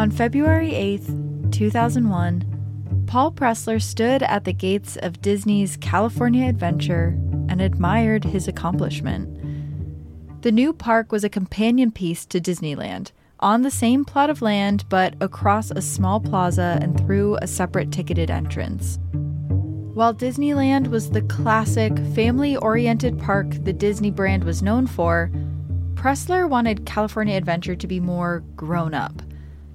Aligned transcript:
On 0.00 0.10
February 0.10 0.70
8th, 0.70 1.52
2001, 1.52 3.04
Paul 3.06 3.32
Pressler 3.32 3.82
stood 3.82 4.22
at 4.22 4.44
the 4.44 4.52
gates 4.54 4.96
of 4.96 5.20
Disney's 5.20 5.76
California 5.76 6.48
Adventure 6.48 7.08
and 7.50 7.60
admired 7.60 8.24
his 8.24 8.48
accomplishment. 8.48 9.28
The 10.40 10.52
new 10.52 10.72
park 10.72 11.12
was 11.12 11.22
a 11.22 11.28
companion 11.28 11.92
piece 11.92 12.24
to 12.24 12.40
Disneyland, 12.40 13.12
on 13.40 13.60
the 13.60 13.70
same 13.70 14.06
plot 14.06 14.30
of 14.30 14.40
land 14.40 14.86
but 14.88 15.16
across 15.20 15.70
a 15.70 15.82
small 15.82 16.18
plaza 16.18 16.78
and 16.80 16.98
through 16.98 17.36
a 17.42 17.46
separate 17.46 17.92
ticketed 17.92 18.30
entrance. 18.30 18.98
While 19.12 20.14
Disneyland 20.14 20.86
was 20.86 21.10
the 21.10 21.20
classic, 21.20 21.94
family 22.14 22.56
oriented 22.56 23.18
park 23.18 23.50
the 23.64 23.74
Disney 23.74 24.10
brand 24.10 24.44
was 24.44 24.62
known 24.62 24.86
for, 24.86 25.30
Pressler 25.92 26.48
wanted 26.48 26.86
California 26.86 27.36
Adventure 27.36 27.76
to 27.76 27.86
be 27.86 28.00
more 28.00 28.42
grown 28.56 28.94
up. 28.94 29.20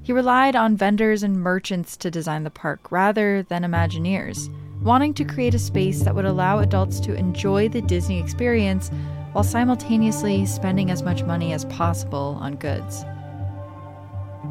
He 0.06 0.14
relied 0.14 0.56
on 0.56 0.78
vendors 0.78 1.24
and 1.24 1.42
merchants 1.42 1.98
to 1.98 2.12
design 2.12 2.44
the 2.44 2.52
park 2.52 2.92
rather 2.92 3.42
than 3.42 3.64
Imagineers, 3.64 4.54
wanting 4.80 5.16
to 5.16 5.26
create 5.26 5.56
a 5.56 5.60
space 5.60 6.04
that 6.04 6.14
would 6.14 6.26
allow 6.26 6.60
adults 6.60 7.00
to 7.00 7.16
enjoy 7.16 7.70
the 7.70 7.82
Disney 7.82 8.20
experience 8.20 8.92
while 9.32 9.44
simultaneously 9.44 10.46
spending 10.46 10.92
as 10.92 11.02
much 11.02 11.24
money 11.24 11.54
as 11.54 11.66
possible 11.66 12.38
on 12.40 12.56
goods. 12.58 13.04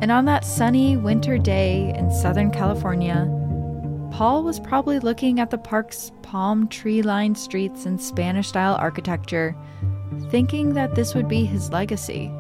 And 0.00 0.10
on 0.10 0.24
that 0.24 0.44
sunny 0.44 0.96
winter 0.96 1.38
day 1.38 1.94
in 1.96 2.10
Southern 2.10 2.50
California, 2.50 3.30
Paul 4.10 4.42
was 4.42 4.58
probably 4.58 4.98
looking 4.98 5.38
at 5.38 5.50
the 5.50 5.58
park's 5.58 6.10
palm 6.22 6.66
tree 6.66 7.00
lined 7.00 7.38
streets 7.38 7.86
and 7.86 8.00
Spanish 8.00 8.48
style 8.48 8.74
architecture, 8.74 9.54
thinking 10.30 10.74
that 10.74 10.96
this 10.96 11.14
would 11.14 11.28
be 11.28 11.44
his 11.44 11.70
legacy. 11.70 12.32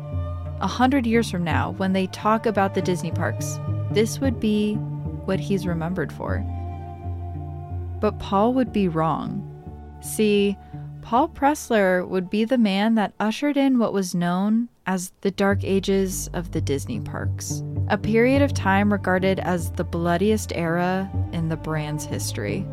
A 0.64 0.66
hundred 0.66 1.06
years 1.06 1.30
from 1.30 1.44
now, 1.44 1.72
when 1.72 1.92
they 1.92 2.06
talk 2.06 2.46
about 2.46 2.72
the 2.72 2.80
Disney 2.80 3.10
parks, 3.10 3.58
this 3.90 4.18
would 4.18 4.40
be 4.40 4.76
what 5.26 5.38
he's 5.38 5.66
remembered 5.66 6.10
for. 6.10 6.38
But 8.00 8.18
Paul 8.18 8.54
would 8.54 8.72
be 8.72 8.88
wrong. 8.88 9.42
See, 10.00 10.56
Paul 11.02 11.28
Pressler 11.28 12.08
would 12.08 12.30
be 12.30 12.46
the 12.46 12.56
man 12.56 12.94
that 12.94 13.12
ushered 13.20 13.58
in 13.58 13.78
what 13.78 13.92
was 13.92 14.14
known 14.14 14.70
as 14.86 15.12
the 15.20 15.30
Dark 15.30 15.62
Ages 15.64 16.30
of 16.32 16.52
the 16.52 16.62
Disney 16.62 16.98
parks, 16.98 17.62
a 17.88 17.98
period 17.98 18.40
of 18.40 18.54
time 18.54 18.90
regarded 18.90 19.40
as 19.40 19.70
the 19.72 19.84
bloodiest 19.84 20.50
era 20.54 21.10
in 21.34 21.50
the 21.50 21.58
brand's 21.58 22.06
history. 22.06 22.66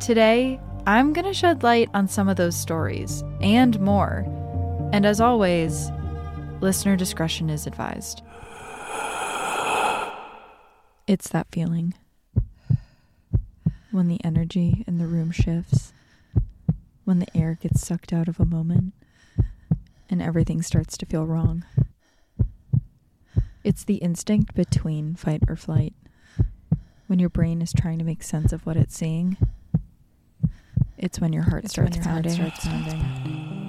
Today, 0.00 0.58
I'm 0.88 1.12
going 1.12 1.26
to 1.26 1.34
shed 1.34 1.62
light 1.62 1.88
on 1.94 2.08
some 2.08 2.28
of 2.28 2.34
those 2.34 2.56
stories 2.56 3.22
and 3.40 3.78
more. 3.78 4.24
And 4.92 5.06
as 5.06 5.20
always, 5.20 5.92
listener 6.60 6.96
discretion 6.96 7.50
is 7.50 7.66
advised. 7.66 8.22
It's 11.06 11.28
that 11.30 11.48
feeling 11.50 11.94
when 13.90 14.08
the 14.08 14.22
energy 14.24 14.84
in 14.86 14.98
the 14.98 15.06
room 15.06 15.32
shifts 15.32 15.92
when 17.04 17.18
the 17.18 17.36
air 17.36 17.58
gets 17.60 17.84
sucked 17.84 18.12
out 18.12 18.28
of 18.28 18.38
a 18.38 18.44
moment 18.44 18.94
and 20.08 20.22
everything 20.22 20.62
starts 20.62 20.96
to 20.98 21.06
feel 21.06 21.26
wrong. 21.26 21.64
It's 23.64 23.84
the 23.84 23.96
instinct 23.96 24.54
between 24.54 25.16
fight 25.16 25.42
or 25.48 25.56
flight. 25.56 25.94
When 27.08 27.18
your 27.18 27.28
brain 27.28 27.60
is 27.60 27.72
trying 27.72 27.98
to 27.98 28.04
make 28.04 28.22
sense 28.22 28.52
of 28.52 28.64
what 28.64 28.76
it's 28.76 28.96
seeing, 28.96 29.36
it's 30.96 31.18
when 31.18 31.32
your 31.32 31.42
heart, 31.44 31.68
starts, 31.68 31.96
your 31.96 32.04
pounding. 32.04 32.36
Heart 32.36 32.54
starts 32.54 32.68
pounding. 32.68 33.59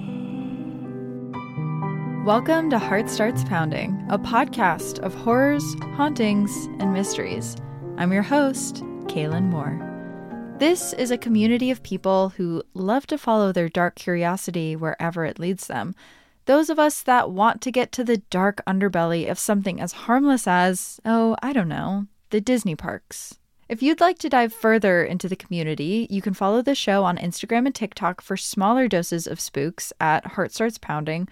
Welcome 2.24 2.70
to 2.70 2.78
Heart 2.78 3.10
Starts 3.10 3.42
Pounding, 3.42 4.06
a 4.08 4.16
podcast 4.16 5.00
of 5.00 5.12
horrors, 5.12 5.74
hauntings, 5.96 6.66
and 6.78 6.92
mysteries. 6.92 7.56
I'm 7.96 8.12
your 8.12 8.22
host, 8.22 8.76
Kaelyn 9.08 9.50
Moore. 9.50 10.56
This 10.60 10.92
is 10.92 11.10
a 11.10 11.18
community 11.18 11.72
of 11.72 11.82
people 11.82 12.28
who 12.28 12.62
love 12.74 13.08
to 13.08 13.18
follow 13.18 13.50
their 13.50 13.68
dark 13.68 13.96
curiosity 13.96 14.76
wherever 14.76 15.24
it 15.24 15.40
leads 15.40 15.66
them. 15.66 15.96
Those 16.44 16.70
of 16.70 16.78
us 16.78 17.02
that 17.02 17.32
want 17.32 17.60
to 17.62 17.72
get 17.72 17.90
to 17.90 18.04
the 18.04 18.18
dark 18.18 18.62
underbelly 18.68 19.28
of 19.28 19.36
something 19.36 19.80
as 19.80 19.90
harmless 19.90 20.46
as, 20.46 21.00
oh, 21.04 21.34
I 21.42 21.52
don't 21.52 21.66
know, 21.66 22.06
the 22.30 22.40
Disney 22.40 22.76
parks. 22.76 23.40
If 23.68 23.82
you'd 23.82 24.00
like 24.00 24.18
to 24.18 24.28
dive 24.28 24.52
further 24.52 25.02
into 25.02 25.28
the 25.28 25.34
community, 25.34 26.06
you 26.08 26.22
can 26.22 26.34
follow 26.34 26.62
the 26.62 26.76
show 26.76 27.02
on 27.02 27.18
Instagram 27.18 27.66
and 27.66 27.74
TikTok 27.74 28.20
for 28.20 28.36
smaller 28.36 28.86
doses 28.86 29.26
of 29.26 29.40
spooks 29.40 29.92
at 29.98 30.24
Heart 30.24 30.52
Starts 30.52 30.78
Pounding, 30.78 31.28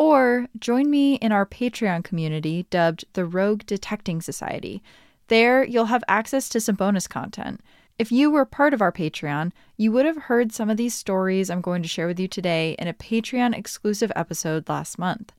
or 0.00 0.48
join 0.58 0.88
me 0.88 1.16
in 1.16 1.30
our 1.30 1.44
Patreon 1.44 2.02
community 2.02 2.66
dubbed 2.70 3.04
the 3.12 3.26
Rogue 3.26 3.66
Detecting 3.66 4.22
Society. 4.22 4.82
There, 5.28 5.62
you'll 5.62 5.84
have 5.84 6.02
access 6.08 6.48
to 6.48 6.60
some 6.60 6.74
bonus 6.74 7.06
content. 7.06 7.60
If 7.98 8.10
you 8.10 8.30
were 8.30 8.46
part 8.46 8.72
of 8.72 8.80
our 8.80 8.92
Patreon, 8.92 9.52
you 9.76 9.92
would 9.92 10.06
have 10.06 10.16
heard 10.16 10.52
some 10.52 10.70
of 10.70 10.78
these 10.78 10.94
stories 10.94 11.50
I'm 11.50 11.60
going 11.60 11.82
to 11.82 11.88
share 11.88 12.06
with 12.06 12.18
you 12.18 12.28
today 12.28 12.76
in 12.78 12.88
a 12.88 12.94
Patreon 12.94 13.54
exclusive 13.54 14.10
episode 14.16 14.70
last 14.70 14.98
month. 14.98 15.34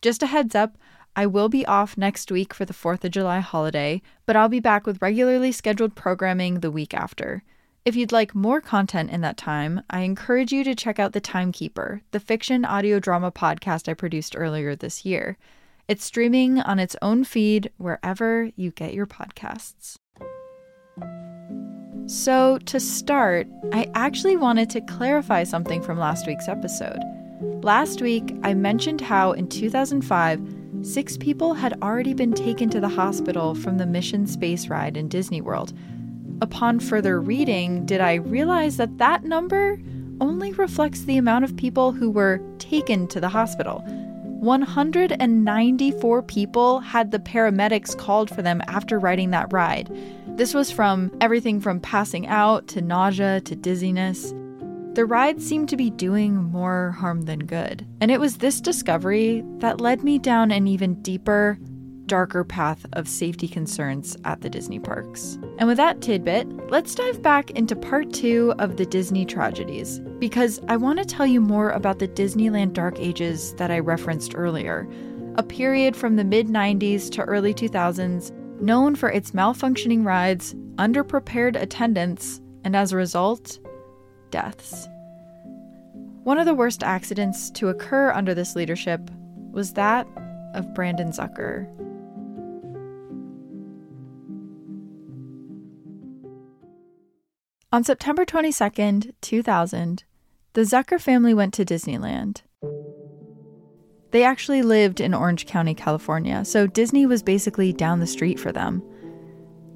Just 0.00 0.24
a 0.24 0.26
heads 0.26 0.56
up, 0.56 0.76
I 1.14 1.26
will 1.26 1.48
be 1.48 1.64
off 1.66 1.96
next 1.96 2.32
week 2.32 2.52
for 2.52 2.64
the 2.64 2.74
4th 2.74 3.04
of 3.04 3.12
July 3.12 3.38
holiday, 3.38 4.02
but 4.26 4.34
I'll 4.34 4.48
be 4.48 4.58
back 4.58 4.84
with 4.84 5.00
regularly 5.00 5.52
scheduled 5.52 5.94
programming 5.94 6.58
the 6.58 6.72
week 6.72 6.92
after. 6.92 7.44
If 7.84 7.96
you'd 7.96 8.12
like 8.12 8.32
more 8.32 8.60
content 8.60 9.10
in 9.10 9.22
that 9.22 9.36
time, 9.36 9.82
I 9.90 10.02
encourage 10.02 10.52
you 10.52 10.62
to 10.62 10.74
check 10.74 11.00
out 11.00 11.12
The 11.12 11.20
Timekeeper, 11.20 12.00
the 12.12 12.20
fiction 12.20 12.64
audio 12.64 13.00
drama 13.00 13.32
podcast 13.32 13.88
I 13.88 13.94
produced 13.94 14.36
earlier 14.36 14.76
this 14.76 15.04
year. 15.04 15.36
It's 15.88 16.04
streaming 16.04 16.60
on 16.60 16.78
its 16.78 16.94
own 17.02 17.24
feed 17.24 17.72
wherever 17.78 18.50
you 18.54 18.70
get 18.70 18.94
your 18.94 19.06
podcasts. 19.06 19.96
So, 22.06 22.58
to 22.66 22.78
start, 22.78 23.48
I 23.72 23.90
actually 23.96 24.36
wanted 24.36 24.70
to 24.70 24.80
clarify 24.82 25.42
something 25.42 25.82
from 25.82 25.98
last 25.98 26.24
week's 26.28 26.46
episode. 26.46 27.00
Last 27.64 28.00
week, 28.00 28.32
I 28.44 28.54
mentioned 28.54 29.00
how 29.00 29.32
in 29.32 29.48
2005, 29.48 30.40
six 30.82 31.16
people 31.16 31.54
had 31.54 31.82
already 31.82 32.14
been 32.14 32.32
taken 32.32 32.70
to 32.70 32.80
the 32.80 32.88
hospital 32.88 33.56
from 33.56 33.78
the 33.78 33.86
Mission 33.86 34.28
Space 34.28 34.68
ride 34.68 34.96
in 34.96 35.08
Disney 35.08 35.40
World. 35.40 35.72
Upon 36.42 36.80
further 36.80 37.20
reading, 37.20 37.86
did 37.86 38.00
I 38.00 38.14
realize 38.14 38.76
that 38.76 38.98
that 38.98 39.22
number 39.22 39.78
only 40.20 40.52
reflects 40.52 41.02
the 41.02 41.16
amount 41.16 41.44
of 41.44 41.56
people 41.56 41.92
who 41.92 42.10
were 42.10 42.40
taken 42.58 43.06
to 43.08 43.20
the 43.20 43.28
hospital. 43.28 43.78
194 44.40 46.22
people 46.24 46.80
had 46.80 47.12
the 47.12 47.20
paramedics 47.20 47.96
called 47.96 48.28
for 48.28 48.42
them 48.42 48.60
after 48.66 48.98
riding 48.98 49.30
that 49.30 49.52
ride. 49.52 49.88
This 50.36 50.52
was 50.52 50.72
from 50.72 51.16
everything 51.20 51.60
from 51.60 51.78
passing 51.78 52.26
out 52.26 52.66
to 52.68 52.82
nausea 52.82 53.40
to 53.42 53.54
dizziness. 53.54 54.34
The 54.94 55.06
ride 55.06 55.40
seemed 55.40 55.68
to 55.68 55.76
be 55.76 55.90
doing 55.90 56.34
more 56.34 56.90
harm 56.90 57.22
than 57.22 57.46
good. 57.46 57.86
And 58.00 58.10
it 58.10 58.18
was 58.18 58.38
this 58.38 58.60
discovery 58.60 59.44
that 59.58 59.80
led 59.80 60.02
me 60.02 60.18
down 60.18 60.50
an 60.50 60.66
even 60.66 61.00
deeper, 61.02 61.56
darker 62.06 62.44
path 62.44 62.84
of 62.92 63.08
safety 63.08 63.48
concerns 63.48 64.16
at 64.24 64.40
the 64.40 64.50
Disney 64.50 64.78
parks. 64.78 65.38
And 65.58 65.68
with 65.68 65.76
that 65.76 66.00
tidbit, 66.00 66.70
let's 66.70 66.94
dive 66.94 67.22
back 67.22 67.50
into 67.52 67.76
part 67.76 68.12
two 68.12 68.54
of 68.58 68.76
the 68.76 68.86
Disney 68.86 69.24
tragedies, 69.24 70.00
because 70.18 70.60
I 70.68 70.76
want 70.76 70.98
to 70.98 71.04
tell 71.04 71.26
you 71.26 71.40
more 71.40 71.70
about 71.70 71.98
the 71.98 72.08
Disneyland 72.08 72.72
Dark 72.72 72.98
Ages 72.98 73.54
that 73.54 73.70
I 73.70 73.78
referenced 73.78 74.34
earlier, 74.34 74.88
a 75.36 75.42
period 75.42 75.96
from 75.96 76.16
the 76.16 76.24
mid 76.24 76.48
90s 76.48 77.10
to 77.12 77.22
early 77.22 77.54
2000s 77.54 78.32
known 78.60 78.94
for 78.94 79.10
its 79.10 79.32
malfunctioning 79.32 80.04
rides, 80.04 80.54
underprepared 80.76 81.60
attendance, 81.60 82.40
and 82.64 82.76
as 82.76 82.92
a 82.92 82.96
result, 82.96 83.58
deaths. 84.30 84.88
One 86.22 86.38
of 86.38 86.46
the 86.46 86.54
worst 86.54 86.84
accidents 86.84 87.50
to 87.52 87.68
occur 87.68 88.12
under 88.12 88.34
this 88.34 88.54
leadership 88.54 89.10
was 89.50 89.72
that 89.72 90.06
of 90.54 90.72
Brandon 90.74 91.10
Zucker. 91.10 91.68
On 97.74 97.82
September 97.82 98.26
22nd, 98.26 99.14
2000, 99.22 100.04
the 100.52 100.60
Zucker 100.60 101.00
family 101.00 101.32
went 101.32 101.54
to 101.54 101.64
Disneyland. 101.64 102.42
They 104.10 104.24
actually 104.24 104.60
lived 104.60 105.00
in 105.00 105.14
Orange 105.14 105.46
County, 105.46 105.74
California, 105.74 106.44
so 106.44 106.66
Disney 106.66 107.06
was 107.06 107.22
basically 107.22 107.72
down 107.72 108.00
the 108.00 108.06
street 108.06 108.38
for 108.38 108.52
them. 108.52 108.82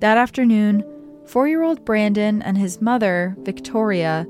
That 0.00 0.18
afternoon, 0.18 0.84
four 1.24 1.48
year 1.48 1.62
old 1.62 1.86
Brandon 1.86 2.42
and 2.42 2.58
his 2.58 2.82
mother, 2.82 3.34
Victoria, 3.38 4.26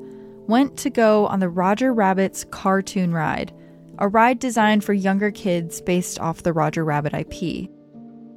went 0.46 0.76
to 0.76 0.88
go 0.88 1.26
on 1.26 1.40
the 1.40 1.48
Roger 1.48 1.92
Rabbit's 1.92 2.44
Cartoon 2.44 3.12
Ride, 3.12 3.52
a 3.98 4.06
ride 4.06 4.38
designed 4.38 4.84
for 4.84 4.92
younger 4.92 5.32
kids 5.32 5.80
based 5.80 6.20
off 6.20 6.44
the 6.44 6.52
Roger 6.52 6.84
Rabbit 6.84 7.14
IP. 7.14 7.68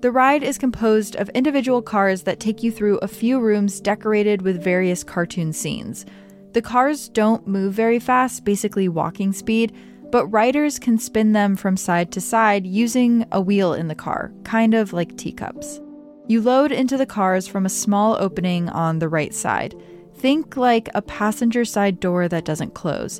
The 0.01 0.12
ride 0.12 0.44
is 0.44 0.57
composed 0.57 1.18
of 1.18 1.28
individual 1.30 1.81
cars 1.81 2.24
that 2.24 2.40
take 2.40 2.63
you 2.63 2.72
through 2.72 3.00
a 3.00 3.07
few 3.07 3.38
rooms 3.38 3.81
decorated 3.81 4.42
with 4.42 4.63
various 4.63 5.04
cartoon 5.04 5.51
scenes. 5.51 6.06
The 6.54 6.62
cars 6.62 7.10
don't 7.10 7.46
move 7.46 7.74
very 7.74 8.00
fast, 8.00 8.46
basically 8.46 8.88
walking 8.88 9.34
speed, 9.34 9.75
but 10.10 10.28
riders 10.28 10.80
can 10.80 10.98
spin 11.00 11.34
them 11.34 11.57
from 11.57 11.75
side 11.75 12.13
to 12.13 12.22
side 12.22 12.66
using 12.66 13.25
a 13.34 13.42
wheel 13.42 13.74
in 13.74 13.90
the 13.90 13.96
car, 13.96 14.31
kind 14.46 14.74
of 14.74 14.94
like 14.94 15.18
teacups. 15.18 15.81
You 16.28 16.40
load 16.42 16.72
into 16.72 16.96
the 16.96 17.06
cars 17.06 17.46
from 17.46 17.66
a 17.66 17.69
small 17.69 18.16
opening 18.22 18.69
on 18.69 19.00
the 19.00 19.10
right 19.10 19.34
side. 19.34 19.75
Think 20.16 20.56
like 20.56 20.88
a 20.96 21.01
passenger 21.01 21.66
side 21.66 22.00
door 22.00 22.30
that 22.30 22.46
doesn't 22.46 22.74
close. 22.74 23.19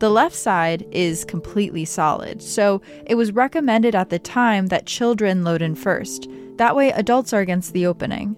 The 0.00 0.08
left 0.08 0.34
side 0.34 0.86
is 0.92 1.26
completely 1.26 1.84
solid, 1.84 2.42
so 2.42 2.80
it 3.04 3.16
was 3.16 3.32
recommended 3.32 3.94
at 3.94 4.08
the 4.08 4.18
time 4.18 4.68
that 4.68 4.86
children 4.86 5.44
load 5.44 5.60
in 5.60 5.74
first. 5.74 6.26
That 6.56 6.74
way, 6.74 6.90
adults 6.92 7.34
are 7.34 7.40
against 7.40 7.74
the 7.74 7.84
opening. 7.84 8.34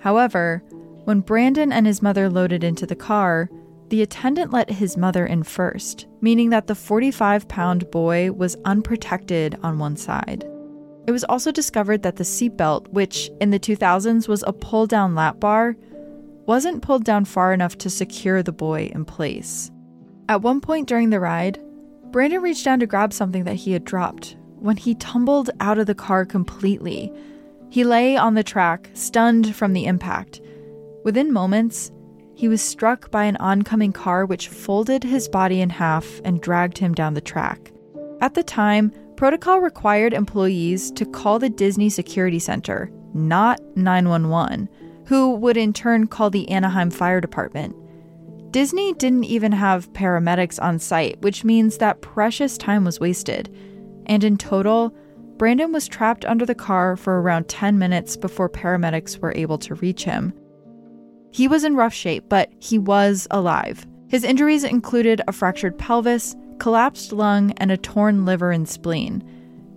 However, 0.00 0.60
when 1.04 1.20
Brandon 1.20 1.70
and 1.70 1.86
his 1.86 2.02
mother 2.02 2.28
loaded 2.28 2.64
into 2.64 2.84
the 2.84 2.96
car, 2.96 3.48
the 3.90 4.02
attendant 4.02 4.52
let 4.52 4.70
his 4.70 4.96
mother 4.96 5.24
in 5.24 5.44
first, 5.44 6.08
meaning 6.20 6.50
that 6.50 6.66
the 6.66 6.74
45 6.74 7.46
pound 7.46 7.88
boy 7.92 8.32
was 8.32 8.56
unprotected 8.64 9.56
on 9.62 9.78
one 9.78 9.96
side. 9.96 10.44
It 11.06 11.12
was 11.12 11.22
also 11.22 11.52
discovered 11.52 12.02
that 12.02 12.16
the 12.16 12.24
seatbelt, 12.24 12.88
which 12.88 13.30
in 13.40 13.50
the 13.50 13.60
2000s 13.60 14.26
was 14.26 14.42
a 14.48 14.52
pull 14.52 14.88
down 14.88 15.14
lap 15.14 15.38
bar, 15.38 15.76
wasn't 16.46 16.82
pulled 16.82 17.04
down 17.04 17.24
far 17.24 17.52
enough 17.52 17.78
to 17.78 17.88
secure 17.88 18.42
the 18.42 18.50
boy 18.50 18.90
in 18.92 19.04
place. 19.04 19.70
At 20.28 20.42
one 20.42 20.60
point 20.60 20.88
during 20.88 21.08
the 21.08 21.20
ride, 21.20 21.58
Brandon 22.10 22.42
reached 22.42 22.64
down 22.64 22.80
to 22.80 22.86
grab 22.86 23.12
something 23.12 23.44
that 23.44 23.56
he 23.56 23.72
had 23.72 23.84
dropped 23.84 24.36
when 24.58 24.76
he 24.76 24.94
tumbled 24.94 25.50
out 25.60 25.78
of 25.78 25.86
the 25.86 25.94
car 25.94 26.26
completely. 26.26 27.12
He 27.70 27.84
lay 27.84 28.16
on 28.16 28.34
the 28.34 28.42
track, 28.42 28.90
stunned 28.94 29.54
from 29.54 29.72
the 29.72 29.86
impact. 29.86 30.40
Within 31.04 31.32
moments, 31.32 31.90
he 32.34 32.48
was 32.48 32.60
struck 32.60 33.10
by 33.10 33.24
an 33.24 33.36
oncoming 33.38 33.92
car 33.92 34.26
which 34.26 34.48
folded 34.48 35.02
his 35.02 35.28
body 35.28 35.60
in 35.60 35.70
half 35.70 36.20
and 36.24 36.40
dragged 36.40 36.78
him 36.78 36.94
down 36.94 37.14
the 37.14 37.20
track. 37.20 37.72
At 38.20 38.34
the 38.34 38.42
time, 38.42 38.92
protocol 39.16 39.60
required 39.60 40.12
employees 40.12 40.90
to 40.92 41.06
call 41.06 41.38
the 41.38 41.50
Disney 41.50 41.88
Security 41.88 42.38
Center, 42.38 42.90
not 43.14 43.60
911, 43.76 44.68
who 45.06 45.34
would 45.36 45.56
in 45.56 45.72
turn 45.72 46.06
call 46.06 46.30
the 46.30 46.48
Anaheim 46.50 46.90
Fire 46.90 47.20
Department. 47.20 47.74
Disney 48.50 48.94
didn't 48.94 49.24
even 49.24 49.52
have 49.52 49.92
paramedics 49.92 50.62
on 50.62 50.78
site, 50.78 51.20
which 51.20 51.44
means 51.44 51.78
that 51.78 52.00
precious 52.00 52.56
time 52.56 52.84
was 52.84 52.98
wasted. 52.98 53.54
And 54.06 54.24
in 54.24 54.38
total, 54.38 54.94
Brandon 55.36 55.70
was 55.70 55.86
trapped 55.86 56.24
under 56.24 56.46
the 56.46 56.54
car 56.54 56.96
for 56.96 57.20
around 57.20 57.48
10 57.48 57.78
minutes 57.78 58.16
before 58.16 58.48
paramedics 58.48 59.18
were 59.18 59.34
able 59.36 59.58
to 59.58 59.74
reach 59.74 60.04
him. 60.04 60.32
He 61.30 61.46
was 61.46 61.62
in 61.62 61.76
rough 61.76 61.92
shape, 61.92 62.24
but 62.28 62.50
he 62.58 62.78
was 62.78 63.28
alive. 63.30 63.86
His 64.08 64.24
injuries 64.24 64.64
included 64.64 65.20
a 65.28 65.32
fractured 65.32 65.78
pelvis, 65.78 66.34
collapsed 66.58 67.12
lung, 67.12 67.52
and 67.58 67.70
a 67.70 67.76
torn 67.76 68.24
liver 68.24 68.50
and 68.50 68.66
spleen. 68.66 69.22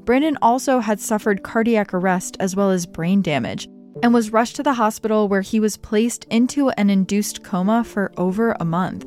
Brandon 0.05 0.37
also 0.41 0.79
had 0.79 0.99
suffered 0.99 1.43
cardiac 1.43 1.93
arrest 1.93 2.37
as 2.39 2.55
well 2.55 2.71
as 2.71 2.85
brain 2.85 3.21
damage 3.21 3.67
and 4.03 4.13
was 4.13 4.31
rushed 4.31 4.55
to 4.55 4.63
the 4.63 4.73
hospital 4.73 5.27
where 5.27 5.41
he 5.41 5.59
was 5.59 5.77
placed 5.77 6.25
into 6.25 6.69
an 6.69 6.89
induced 6.89 7.43
coma 7.43 7.83
for 7.83 8.11
over 8.17 8.55
a 8.59 8.65
month. 8.65 9.05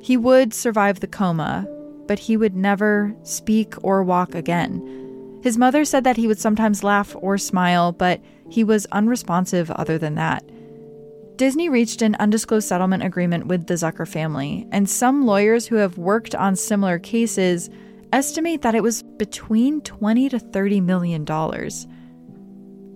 He 0.00 0.16
would 0.16 0.52
survive 0.52 1.00
the 1.00 1.06
coma, 1.06 1.66
but 2.06 2.18
he 2.18 2.36
would 2.36 2.54
never 2.54 3.14
speak 3.22 3.74
or 3.82 4.02
walk 4.02 4.34
again. 4.34 5.40
His 5.42 5.58
mother 5.58 5.84
said 5.84 6.04
that 6.04 6.16
he 6.16 6.26
would 6.26 6.38
sometimes 6.38 6.84
laugh 6.84 7.14
or 7.18 7.38
smile, 7.38 7.92
but 7.92 8.20
he 8.50 8.64
was 8.64 8.86
unresponsive 8.92 9.70
other 9.70 9.98
than 9.98 10.14
that. 10.14 10.42
Disney 11.36 11.68
reached 11.68 12.00
an 12.00 12.16
undisclosed 12.20 12.68
settlement 12.68 13.02
agreement 13.02 13.46
with 13.46 13.66
the 13.66 13.74
Zucker 13.74 14.06
family, 14.06 14.66
and 14.70 14.88
some 14.88 15.26
lawyers 15.26 15.66
who 15.66 15.76
have 15.76 15.98
worked 15.98 16.34
on 16.34 16.54
similar 16.54 16.98
cases 16.98 17.68
estimate 18.12 18.62
that 18.62 18.76
it 18.76 18.82
was 18.82 19.02
between 19.02 19.80
20 19.80 20.28
to 20.28 20.38
30 20.38 20.80
million 20.80 21.24
dollars. 21.24 21.86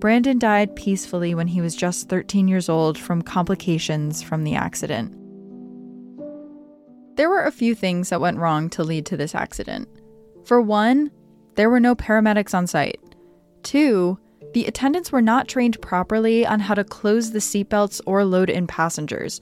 Brandon 0.00 0.38
died 0.38 0.76
peacefully 0.76 1.34
when 1.34 1.48
he 1.48 1.60
was 1.60 1.74
just 1.74 2.08
13 2.08 2.46
years 2.46 2.68
old 2.68 2.96
from 2.96 3.20
complications 3.20 4.22
from 4.22 4.44
the 4.44 4.54
accident. 4.54 5.12
There 7.16 7.28
were 7.28 7.42
a 7.42 7.50
few 7.50 7.74
things 7.74 8.10
that 8.10 8.20
went 8.20 8.38
wrong 8.38 8.70
to 8.70 8.84
lead 8.84 9.06
to 9.06 9.16
this 9.16 9.34
accident. 9.34 9.88
For 10.44 10.60
one, 10.60 11.10
there 11.56 11.68
were 11.68 11.80
no 11.80 11.96
paramedics 11.96 12.54
on 12.54 12.68
site. 12.68 13.00
Two, 13.64 14.18
the 14.54 14.66
attendants 14.66 15.10
were 15.10 15.20
not 15.20 15.48
trained 15.48 15.82
properly 15.82 16.46
on 16.46 16.60
how 16.60 16.74
to 16.74 16.84
close 16.84 17.32
the 17.32 17.40
seatbelts 17.40 18.00
or 18.06 18.24
load 18.24 18.50
in 18.50 18.68
passengers. 18.68 19.40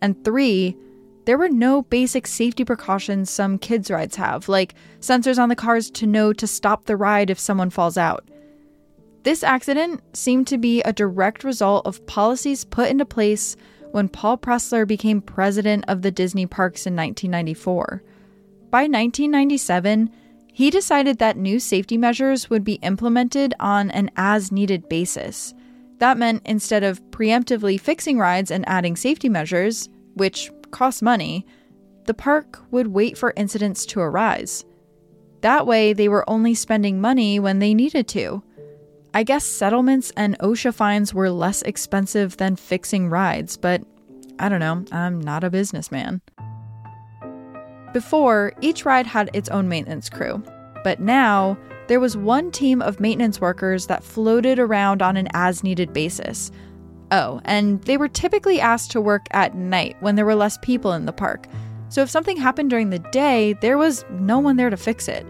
And 0.00 0.24
three, 0.24 0.76
there 1.24 1.36
were 1.36 1.48
no 1.48 1.82
basic 1.82 2.28
safety 2.28 2.64
precautions 2.64 3.28
some 3.28 3.58
kids' 3.58 3.90
rides 3.90 4.14
have, 4.14 4.48
like 4.48 4.76
sensors 5.00 5.38
on 5.38 5.48
the 5.48 5.56
cars 5.56 5.90
to 5.90 6.06
know 6.06 6.32
to 6.32 6.46
stop 6.46 6.84
the 6.84 6.96
ride 6.96 7.28
if 7.28 7.40
someone 7.40 7.70
falls 7.70 7.98
out. 7.98 8.28
This 9.26 9.42
accident 9.42 10.02
seemed 10.16 10.46
to 10.46 10.56
be 10.56 10.82
a 10.82 10.92
direct 10.92 11.42
result 11.42 11.84
of 11.84 12.06
policies 12.06 12.64
put 12.64 12.88
into 12.88 13.04
place 13.04 13.56
when 13.90 14.08
Paul 14.08 14.38
Pressler 14.38 14.86
became 14.86 15.20
president 15.20 15.84
of 15.88 16.02
the 16.02 16.12
Disney 16.12 16.46
parks 16.46 16.86
in 16.86 16.94
1994. 16.94 18.04
By 18.70 18.82
1997, 18.82 20.10
he 20.52 20.70
decided 20.70 21.18
that 21.18 21.36
new 21.36 21.58
safety 21.58 21.98
measures 21.98 22.48
would 22.48 22.62
be 22.62 22.74
implemented 22.74 23.52
on 23.58 23.90
an 23.90 24.12
as 24.14 24.52
needed 24.52 24.88
basis. 24.88 25.52
That 25.98 26.18
meant 26.18 26.42
instead 26.44 26.84
of 26.84 27.02
preemptively 27.10 27.80
fixing 27.80 28.20
rides 28.20 28.52
and 28.52 28.64
adding 28.68 28.94
safety 28.94 29.28
measures, 29.28 29.88
which 30.14 30.52
cost 30.70 31.02
money, 31.02 31.44
the 32.04 32.14
park 32.14 32.62
would 32.70 32.86
wait 32.86 33.18
for 33.18 33.32
incidents 33.36 33.86
to 33.86 33.98
arise. 33.98 34.64
That 35.40 35.66
way, 35.66 35.92
they 35.94 36.08
were 36.08 36.30
only 36.30 36.54
spending 36.54 37.00
money 37.00 37.40
when 37.40 37.58
they 37.58 37.74
needed 37.74 38.06
to. 38.10 38.44
I 39.16 39.22
guess 39.22 39.46
settlements 39.46 40.12
and 40.14 40.38
OSHA 40.40 40.74
fines 40.74 41.14
were 41.14 41.30
less 41.30 41.62
expensive 41.62 42.36
than 42.36 42.54
fixing 42.54 43.08
rides, 43.08 43.56
but 43.56 43.82
I 44.38 44.50
don't 44.50 44.60
know, 44.60 44.84
I'm 44.92 45.22
not 45.22 45.42
a 45.42 45.48
businessman. 45.48 46.20
Before, 47.94 48.52
each 48.60 48.84
ride 48.84 49.06
had 49.06 49.30
its 49.32 49.48
own 49.48 49.70
maintenance 49.70 50.10
crew, 50.10 50.42
but 50.84 51.00
now 51.00 51.56
there 51.88 51.98
was 51.98 52.14
one 52.14 52.50
team 52.50 52.82
of 52.82 53.00
maintenance 53.00 53.40
workers 53.40 53.86
that 53.86 54.04
floated 54.04 54.58
around 54.58 55.00
on 55.00 55.16
an 55.16 55.28
as 55.32 55.64
needed 55.64 55.94
basis. 55.94 56.52
Oh, 57.10 57.40
and 57.46 57.80
they 57.84 57.96
were 57.96 58.08
typically 58.08 58.60
asked 58.60 58.90
to 58.90 59.00
work 59.00 59.28
at 59.30 59.54
night 59.54 59.96
when 60.00 60.16
there 60.16 60.26
were 60.26 60.34
less 60.34 60.58
people 60.60 60.92
in 60.92 61.06
the 61.06 61.12
park. 61.14 61.46
So 61.88 62.02
if 62.02 62.10
something 62.10 62.36
happened 62.36 62.68
during 62.68 62.90
the 62.90 62.98
day, 62.98 63.54
there 63.62 63.78
was 63.78 64.04
no 64.10 64.38
one 64.40 64.56
there 64.56 64.68
to 64.68 64.76
fix 64.76 65.08
it. 65.08 65.26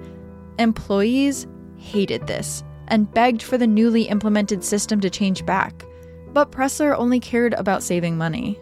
Employees 0.58 1.46
hated 1.76 2.26
this 2.26 2.64
and 2.88 3.12
begged 3.12 3.42
for 3.42 3.58
the 3.58 3.66
newly 3.66 4.02
implemented 4.02 4.64
system 4.64 5.00
to 5.00 5.10
change 5.10 5.44
back. 5.46 5.84
But 6.32 6.50
Pressler 6.52 6.96
only 6.96 7.20
cared 7.20 7.54
about 7.54 7.82
saving 7.82 8.16
money. 8.18 8.58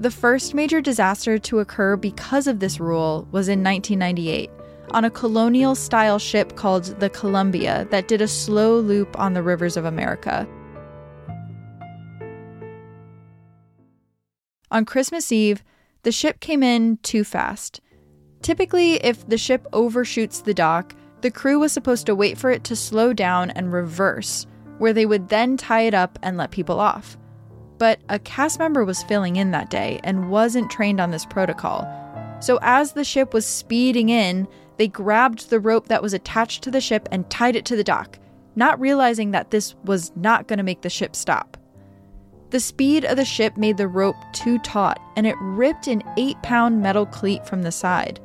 The 0.00 0.10
first 0.10 0.54
major 0.54 0.80
disaster 0.80 1.38
to 1.38 1.60
occur 1.60 1.96
because 1.96 2.46
of 2.46 2.60
this 2.60 2.80
rule 2.80 3.28
was 3.30 3.48
in 3.48 3.62
1998 3.62 4.50
on 4.90 5.04
a 5.04 5.10
colonial 5.10 5.74
style 5.74 6.18
ship 6.18 6.56
called 6.56 6.84
the 7.00 7.10
Columbia 7.10 7.86
that 7.90 8.08
did 8.08 8.20
a 8.20 8.28
slow 8.28 8.78
loop 8.78 9.18
on 9.18 9.34
the 9.34 9.42
rivers 9.42 9.76
of 9.76 9.84
America. 9.84 10.46
On 14.70 14.84
Christmas 14.84 15.30
Eve, 15.30 15.62
the 16.02 16.12
ship 16.12 16.40
came 16.40 16.62
in 16.62 16.98
too 16.98 17.22
fast. 17.22 17.80
Typically, 18.42 18.94
if 18.94 19.26
the 19.28 19.38
ship 19.38 19.66
overshoots 19.72 20.40
the 20.40 20.52
dock, 20.52 20.94
the 21.24 21.30
crew 21.30 21.58
was 21.58 21.72
supposed 21.72 22.04
to 22.04 22.14
wait 22.14 22.36
for 22.36 22.50
it 22.50 22.64
to 22.64 22.76
slow 22.76 23.14
down 23.14 23.50
and 23.52 23.72
reverse, 23.72 24.46
where 24.76 24.92
they 24.92 25.06
would 25.06 25.30
then 25.30 25.56
tie 25.56 25.80
it 25.80 25.94
up 25.94 26.18
and 26.22 26.36
let 26.36 26.50
people 26.50 26.78
off. 26.78 27.16
But 27.78 27.98
a 28.10 28.18
cast 28.18 28.58
member 28.58 28.84
was 28.84 29.02
filling 29.04 29.36
in 29.36 29.50
that 29.52 29.70
day 29.70 30.00
and 30.04 30.28
wasn't 30.28 30.70
trained 30.70 31.00
on 31.00 31.12
this 31.12 31.24
protocol. 31.24 31.88
So 32.40 32.58
as 32.60 32.92
the 32.92 33.04
ship 33.04 33.32
was 33.32 33.46
speeding 33.46 34.10
in, 34.10 34.46
they 34.76 34.86
grabbed 34.86 35.48
the 35.48 35.60
rope 35.60 35.88
that 35.88 36.02
was 36.02 36.12
attached 36.12 36.62
to 36.64 36.70
the 36.70 36.82
ship 36.82 37.08
and 37.10 37.30
tied 37.30 37.56
it 37.56 37.64
to 37.64 37.76
the 37.76 37.82
dock, 37.82 38.18
not 38.54 38.78
realizing 38.78 39.30
that 39.30 39.50
this 39.50 39.74
was 39.84 40.12
not 40.16 40.46
going 40.46 40.58
to 40.58 40.62
make 40.62 40.82
the 40.82 40.90
ship 40.90 41.16
stop. 41.16 41.56
The 42.50 42.60
speed 42.60 43.06
of 43.06 43.16
the 43.16 43.24
ship 43.24 43.56
made 43.56 43.78
the 43.78 43.88
rope 43.88 44.16
too 44.34 44.58
taut, 44.58 45.00
and 45.16 45.26
it 45.26 45.36
ripped 45.40 45.86
an 45.86 46.02
8 46.18 46.42
pound 46.42 46.82
metal 46.82 47.06
cleat 47.06 47.46
from 47.46 47.62
the 47.62 47.72
side. 47.72 48.20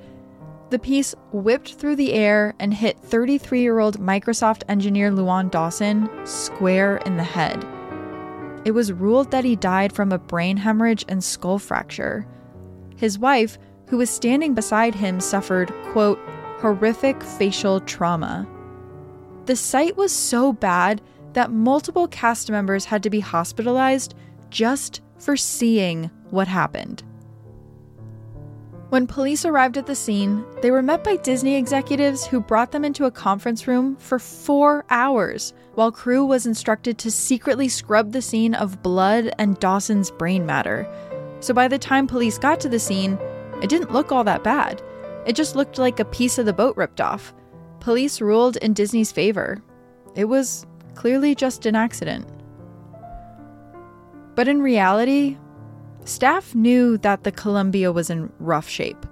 The 0.70 0.80
piece 0.80 1.16
whipped 1.32 1.74
through 1.74 1.96
the 1.96 2.14
air 2.14 2.54
and 2.60 2.74
hit 2.74 3.00
33 3.00 3.62
year 3.62 3.80
old 3.80 4.00
Microsoft 4.00 4.64
engineer 4.70 5.12
Luan 5.12 5.50
Dawson 5.50 6.10
square 6.26 6.98
in 6.98 7.18
the 7.18 7.24
head 7.24 7.66
it 8.66 8.72
was 8.72 8.92
ruled 8.92 9.32
that 9.32 9.46
he 9.46 9.56
died 9.56 9.94
from 9.94 10.12
a 10.12 10.20
brain 10.20 10.58
hemorrhage 10.58 11.06
and 11.08 11.24
skull 11.24 11.60
fracture. 11.60 12.28
His 12.96 13.18
wife, 13.18 13.58
who 13.88 13.98
was 13.98 14.10
standing 14.10 14.54
beside 14.54 14.96
him, 14.96 15.20
suffered, 15.20 15.74
quote, 15.92 16.20
horrific 16.60 17.24
facial 17.24 17.80
trauma. 17.80 18.48
The 19.46 19.56
sight 19.56 19.96
was 19.96 20.12
so 20.12 20.52
bad 20.54 21.02
that 21.34 21.52
multiple 21.52 22.08
cast 22.08 22.52
members 22.52 22.86
had 22.86 23.02
to 23.04 23.10
be 23.10 23.22
hospitalized 23.22 24.14
just 24.50 25.02
for 25.18 25.38
seeing 25.38 26.12
what 26.30 26.48
happened. 26.48 27.04
When 28.90 29.06
police 29.06 29.46
arrived 29.46 29.78
at 29.78 29.86
the 29.86 29.94
scene, 29.94 30.44
they 30.64 30.72
were 30.72 30.82
met 30.82 31.04
by 31.04 31.18
Disney 31.18 31.56
executives 31.56 32.26
who 32.26 32.40
brought 32.40 32.72
them 32.72 32.84
into 32.84 33.06
a 33.06 33.12
conference 33.12 33.68
room 33.68 33.96
for 33.98 34.18
four 34.18 34.84
hours, 34.90 35.54
while 35.76 35.92
crew 35.92 36.26
was 36.26 36.48
instructed 36.48 36.98
to 36.98 37.12
secretly 37.12 37.70
scrub 37.70 38.12
the 38.12 38.22
scene 38.22 38.56
of 38.56 38.82
blood 38.82 39.32
and 39.38 39.60
Dawson's 39.60 40.10
brain 40.10 40.44
matter. 40.44 40.88
So 41.40 41.54
by 41.54 41.68
the 41.68 41.78
time 41.78 42.08
police 42.08 42.40
got 42.40 42.60
to 42.62 42.70
the 42.70 42.80
scene, 42.80 43.20
it 43.62 43.70
didn't 43.70 43.94
look 43.94 44.12
all 44.12 44.24
that 44.24 44.44
bad. 44.44 44.82
It 45.28 45.36
just 45.36 45.56
looked 45.56 45.78
like 45.78 46.00
a 46.00 46.06
piece 46.06 46.40
of 46.40 46.48
the 46.48 46.54
boat 46.54 46.76
ripped 46.76 47.00
off. 47.00 47.32
Police 47.82 48.22
ruled 48.22 48.58
in 48.58 48.74
Disney's 48.74 49.12
favor. 49.12 49.62
It 50.16 50.26
was 50.26 50.66
clearly 50.96 51.36
just 51.36 51.68
an 51.68 51.76
accident. 51.76 52.28
But 54.34 54.48
in 54.48 54.64
reality, 54.64 55.38
Staff 56.10 56.56
knew 56.56 56.98
that 56.98 57.24
the 57.24 57.32
Columbia 57.32 57.92
was 57.92 58.10
in 58.10 58.32
rough 58.40 58.68
shape. 58.68 59.06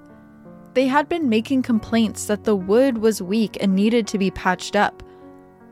They 0.73 0.87
had 0.87 1.07
been 1.07 1.29
making 1.29 1.61
complaints 1.61 2.25
that 2.25 2.43
the 2.43 2.55
wood 2.55 2.97
was 2.97 3.21
weak 3.21 3.55
and 3.61 3.75
needed 3.75 4.07
to 4.07 4.17
be 4.17 4.31
patched 4.31 4.75
up, 4.75 5.03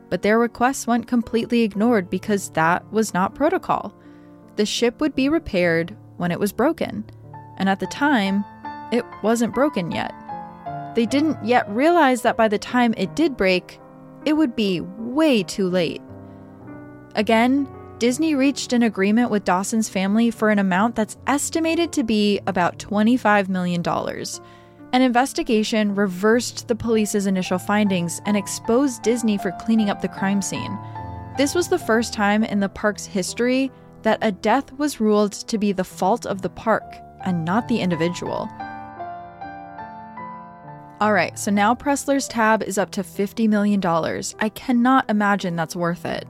but 0.08 0.22
their 0.22 0.38
requests 0.38 0.86
went 0.86 1.08
completely 1.08 1.62
ignored 1.62 2.08
because 2.08 2.50
that 2.50 2.90
was 2.92 3.12
not 3.12 3.34
protocol. 3.34 3.92
The 4.54 4.64
ship 4.64 5.00
would 5.00 5.16
be 5.16 5.28
repaired 5.28 5.96
when 6.16 6.30
it 6.30 6.38
was 6.38 6.52
broken, 6.52 7.04
and 7.56 7.68
at 7.68 7.80
the 7.80 7.88
time, 7.88 8.44
it 8.92 9.04
wasn't 9.24 9.52
broken 9.52 9.90
yet. 9.90 10.14
They 10.94 11.06
didn't 11.06 11.44
yet 11.44 11.68
realize 11.68 12.22
that 12.22 12.36
by 12.36 12.46
the 12.46 12.58
time 12.58 12.94
it 12.96 13.16
did 13.16 13.36
break, 13.36 13.80
it 14.24 14.34
would 14.34 14.54
be 14.54 14.80
way 14.80 15.42
too 15.42 15.68
late. 15.68 16.00
Again, 17.16 17.66
Disney 17.98 18.34
reached 18.34 18.74
an 18.74 18.82
agreement 18.82 19.30
with 19.30 19.46
Dawson's 19.46 19.88
family 19.88 20.30
for 20.30 20.50
an 20.50 20.58
amount 20.58 20.96
that's 20.96 21.16
estimated 21.26 21.92
to 21.92 22.02
be 22.02 22.38
about 22.46 22.78
$25 22.78 23.48
million. 23.48 23.82
An 24.92 25.00
investigation 25.00 25.94
reversed 25.94 26.68
the 26.68 26.74
police's 26.74 27.26
initial 27.26 27.58
findings 27.58 28.20
and 28.26 28.36
exposed 28.36 29.02
Disney 29.02 29.38
for 29.38 29.50
cleaning 29.52 29.88
up 29.88 30.02
the 30.02 30.08
crime 30.08 30.42
scene. 30.42 30.78
This 31.38 31.54
was 31.54 31.68
the 31.68 31.78
first 31.78 32.12
time 32.12 32.44
in 32.44 32.60
the 32.60 32.68
park's 32.68 33.06
history 33.06 33.72
that 34.02 34.18
a 34.20 34.30
death 34.30 34.72
was 34.74 35.00
ruled 35.00 35.32
to 35.32 35.56
be 35.56 35.72
the 35.72 35.82
fault 35.82 36.26
of 36.26 36.42
the 36.42 36.50
park 36.50 36.84
and 37.24 37.46
not 37.46 37.66
the 37.66 37.80
individual. 37.80 38.46
All 41.00 41.14
right, 41.14 41.38
so 41.38 41.50
now 41.50 41.74
Pressler's 41.74 42.28
tab 42.28 42.62
is 42.62 42.76
up 42.76 42.90
to 42.90 43.02
$50 43.02 43.48
million. 43.48 43.80
I 44.38 44.48
cannot 44.50 45.08
imagine 45.08 45.56
that's 45.56 45.76
worth 45.76 46.04
it. 46.04 46.26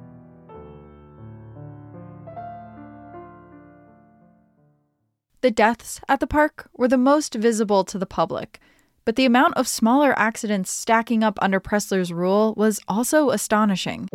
The 5.42 5.50
deaths 5.50 6.00
at 6.08 6.20
the 6.20 6.26
park 6.26 6.68
were 6.72 6.88
the 6.88 6.96
most 6.96 7.34
visible 7.34 7.84
to 7.84 7.98
the 7.98 8.06
public, 8.06 8.58
but 9.04 9.16
the 9.16 9.26
amount 9.26 9.54
of 9.56 9.68
smaller 9.68 10.18
accidents 10.18 10.70
stacking 10.70 11.22
up 11.22 11.38
under 11.42 11.60
Pressler's 11.60 12.12
rule 12.12 12.54
was 12.56 12.80
also 12.88 13.30
astonishing. 13.30 14.08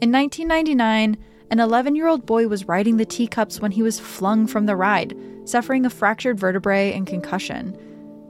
In 0.00 0.12
1999, 0.12 1.16
an 1.50 1.60
11 1.60 1.96
year 1.96 2.06
old 2.06 2.26
boy 2.26 2.48
was 2.48 2.68
riding 2.68 2.96
the 2.96 3.04
teacups 3.04 3.60
when 3.60 3.72
he 3.72 3.82
was 3.82 4.00
flung 4.00 4.46
from 4.46 4.66
the 4.66 4.76
ride, 4.76 5.16
suffering 5.44 5.84
a 5.84 5.90
fractured 5.90 6.38
vertebrae 6.38 6.92
and 6.92 7.06
concussion. 7.06 7.76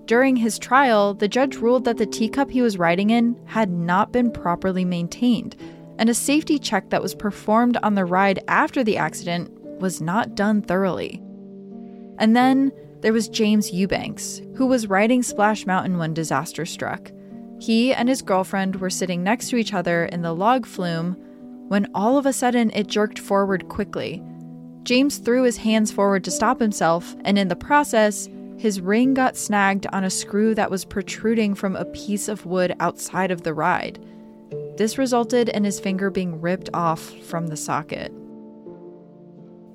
During 0.07 0.37
his 0.37 0.59
trial, 0.59 1.15
the 1.15 1.29
judge 1.29 1.57
ruled 1.57 1.85
that 1.85 1.99
the 1.99 2.07
teacup 2.07 2.51
he 2.51 2.63
was 2.63 2.79
riding 2.79 3.11
in 3.11 3.39
had 3.45 3.71
not 3.71 4.13
been 4.13 4.31
properly 4.31 4.85
maintained, 4.85 5.57
and 5.99 6.09
a 6.09 6.15
safety 6.15 6.59
check 6.59 6.91
that 6.91 7.03
was 7.03 7.15
performed 7.15 7.77
on 7.83 7.95
the 7.95 8.05
ride 8.05 8.39
after 8.49 8.83
the 8.83 8.97
accident 8.97 9.51
was 9.81 10.01
not 10.01 10.35
done 10.35 10.63
thoroughly. 10.63 11.23
And 12.19 12.37
then 12.37 12.73
there 13.01 13.13
was 13.13 13.29
James 13.29 13.73
Eubanks, 13.73 14.41
who 14.57 14.67
was 14.67 14.89
riding 14.89 15.23
Splash 15.23 15.67
Mountain 15.67 15.99
when 15.99 16.15
disaster 16.15 16.67
struck. 16.67 17.13
He 17.61 17.93
and 17.93 18.09
his 18.09 18.23
girlfriend 18.23 18.77
were 18.77 18.91
sitting 18.91 19.23
next 19.23 19.51
to 19.51 19.57
each 19.57 19.73
other 19.73 20.07
in 20.07 20.23
the 20.23 20.35
log 20.35 20.67
flume 20.67 21.17
when 21.69 21.91
all 21.95 22.19
of 22.19 22.27
a 22.27 22.33
sudden 22.33 22.71
it 22.71 22.87
jerked 22.87 23.19
forward 23.19 23.69
quickly. 23.69 24.23
James 24.85 25.19
threw 25.19 25.43
his 25.43 25.57
hands 25.57 25.91
forward 25.91 26.23
to 26.25 26.31
stop 26.31 26.61
himself, 26.61 27.17
and 27.25 27.39
in 27.39 27.49
the 27.49 27.57
process, 27.57 28.29
his 28.57 28.81
ring 28.81 29.15
got 29.15 29.37
snagged 29.37 29.87
on 29.93 30.05
a 30.05 30.11
screw 30.11 30.55
that 30.55 30.71
was 30.71 30.85
protruding 30.85 31.55
from 31.55 31.75
a 31.77 31.85
piece 31.87 32.29
of 32.29 32.47
wood 32.47 32.75
outside 32.79 33.31
of 33.31 33.43
the 33.43 33.53
ride. 33.53 33.99
This 34.77 34.97
resulted 34.97 35.49
in 35.49 35.65
his 35.65 35.81
finger 35.81 36.11
being 36.11 36.41
ripped 36.41 36.71
off 36.73 37.01
from 37.01 37.49
the 37.49 37.57
socket. 37.57 38.13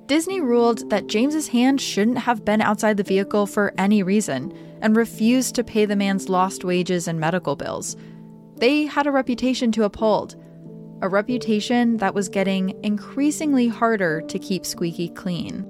Disney 0.06 0.40
ruled 0.40 0.90
that 0.90 1.06
James's 1.06 1.48
hand 1.48 1.80
shouldn't 1.80 2.18
have 2.18 2.44
been 2.44 2.60
outside 2.60 2.96
the 2.96 3.02
vehicle 3.02 3.46
for 3.46 3.72
any 3.78 4.02
reason 4.02 4.52
and 4.80 4.96
refused 4.96 5.54
to 5.54 5.64
pay 5.64 5.84
the 5.84 5.96
man's 5.96 6.28
lost 6.28 6.64
wages 6.64 7.06
and 7.06 7.20
medical 7.20 7.56
bills. 7.56 7.96
They 8.56 8.84
had 8.84 9.06
a 9.06 9.12
reputation 9.12 9.72
to 9.72 9.84
uphold, 9.84 10.36
a 11.02 11.08
reputation 11.08 11.96
that 11.98 12.14
was 12.14 12.28
getting 12.28 12.78
increasingly 12.84 13.68
harder 13.68 14.22
to 14.22 14.38
keep 14.38 14.66
squeaky 14.66 15.08
clean. 15.08 15.64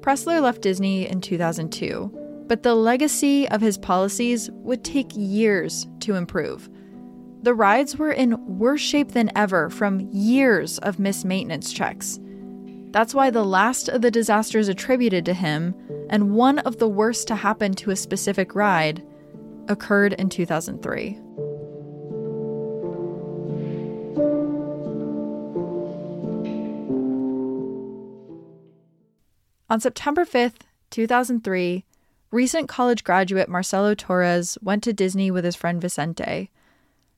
Pressler 0.00 0.40
left 0.42 0.62
Disney 0.62 1.08
in 1.08 1.20
2002, 1.20 2.44
but 2.46 2.62
the 2.62 2.74
legacy 2.74 3.48
of 3.48 3.60
his 3.60 3.78
policies 3.78 4.50
would 4.52 4.84
take 4.84 5.10
years 5.14 5.86
to 6.00 6.14
improve. 6.14 6.68
The 7.42 7.54
rides 7.54 7.96
were 7.96 8.12
in 8.12 8.58
worse 8.58 8.80
shape 8.80 9.12
than 9.12 9.30
ever 9.36 9.70
from 9.70 10.00
years 10.10 10.78
of 10.78 10.98
missed 10.98 11.24
maintenance 11.24 11.72
checks. 11.72 12.18
That's 12.94 13.12
why 13.12 13.30
the 13.30 13.44
last 13.44 13.88
of 13.88 14.02
the 14.02 14.10
disasters 14.12 14.68
attributed 14.68 15.24
to 15.24 15.34
him, 15.34 15.74
and 16.10 16.36
one 16.36 16.60
of 16.60 16.78
the 16.78 16.86
worst 16.86 17.26
to 17.26 17.34
happen 17.34 17.74
to 17.74 17.90
a 17.90 17.96
specific 17.96 18.54
ride, 18.54 19.04
occurred 19.66 20.12
in 20.12 20.28
2003. 20.28 21.18
On 29.68 29.80
September 29.80 30.24
5th, 30.24 30.60
2003, 30.90 31.84
recent 32.30 32.68
college 32.68 33.02
graduate 33.02 33.48
Marcelo 33.48 33.96
Torres 33.96 34.56
went 34.62 34.84
to 34.84 34.92
Disney 34.92 35.32
with 35.32 35.44
his 35.44 35.56
friend 35.56 35.80
Vicente. 35.80 36.52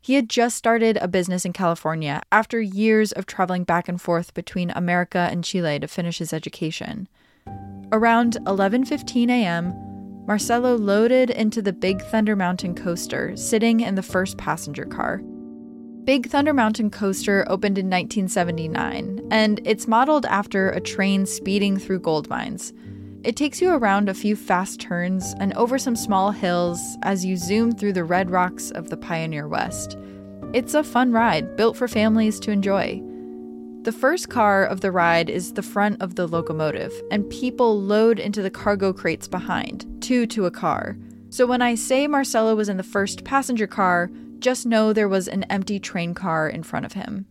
He 0.06 0.14
had 0.14 0.30
just 0.30 0.56
started 0.56 0.98
a 0.98 1.08
business 1.08 1.44
in 1.44 1.52
California 1.52 2.22
after 2.30 2.60
years 2.60 3.10
of 3.10 3.26
traveling 3.26 3.64
back 3.64 3.88
and 3.88 4.00
forth 4.00 4.34
between 4.34 4.70
America 4.70 5.26
and 5.32 5.42
Chile 5.42 5.80
to 5.80 5.88
finish 5.88 6.18
his 6.18 6.32
education. 6.32 7.08
Around 7.90 8.36
11:15 8.46 9.28
a.m., 9.30 9.74
Marcelo 10.24 10.76
loaded 10.76 11.30
into 11.30 11.60
the 11.60 11.72
Big 11.72 12.00
Thunder 12.02 12.36
Mountain 12.36 12.76
coaster, 12.76 13.36
sitting 13.36 13.80
in 13.80 13.96
the 13.96 14.00
first 14.00 14.38
passenger 14.38 14.84
car. 14.84 15.22
Big 16.04 16.28
Thunder 16.28 16.54
Mountain 16.54 16.90
Coaster 16.90 17.44
opened 17.48 17.76
in 17.76 17.86
1979, 17.86 19.26
and 19.32 19.60
it's 19.64 19.88
modeled 19.88 20.24
after 20.26 20.70
a 20.70 20.80
train 20.80 21.26
speeding 21.26 21.78
through 21.78 21.98
gold 21.98 22.28
mines. 22.28 22.72
It 23.26 23.34
takes 23.34 23.60
you 23.60 23.72
around 23.72 24.08
a 24.08 24.14
few 24.14 24.36
fast 24.36 24.78
turns 24.78 25.34
and 25.40 25.52
over 25.54 25.80
some 25.80 25.96
small 25.96 26.30
hills 26.30 26.96
as 27.02 27.24
you 27.24 27.36
zoom 27.36 27.72
through 27.72 27.94
the 27.94 28.04
red 28.04 28.30
rocks 28.30 28.70
of 28.70 28.88
the 28.88 28.96
Pioneer 28.96 29.48
West. 29.48 29.98
It's 30.52 30.74
a 30.74 30.84
fun 30.84 31.10
ride 31.10 31.56
built 31.56 31.76
for 31.76 31.88
families 31.88 32.38
to 32.38 32.52
enjoy. 32.52 33.02
The 33.82 33.90
first 33.90 34.28
car 34.28 34.64
of 34.64 34.80
the 34.80 34.92
ride 34.92 35.28
is 35.28 35.54
the 35.54 35.62
front 35.64 36.00
of 36.00 36.14
the 36.14 36.28
locomotive, 36.28 36.92
and 37.10 37.28
people 37.28 37.82
load 37.82 38.20
into 38.20 38.42
the 38.42 38.50
cargo 38.50 38.92
crates 38.92 39.26
behind, 39.26 39.86
two 40.00 40.28
to 40.28 40.46
a 40.46 40.50
car. 40.52 40.96
So 41.30 41.46
when 41.46 41.62
I 41.62 41.74
say 41.74 42.06
Marcelo 42.06 42.54
was 42.54 42.68
in 42.68 42.76
the 42.76 42.84
first 42.84 43.24
passenger 43.24 43.66
car, 43.66 44.08
just 44.38 44.66
know 44.66 44.92
there 44.92 45.08
was 45.08 45.26
an 45.26 45.42
empty 45.50 45.80
train 45.80 46.14
car 46.14 46.48
in 46.48 46.62
front 46.62 46.86
of 46.86 46.92
him. 46.92 47.26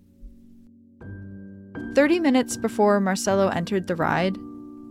30 1.95 2.19
minutes 2.19 2.57
before 2.57 2.99
Marcelo 2.99 3.47
entered 3.47 3.87
the 3.87 3.95
ride, 3.95 4.37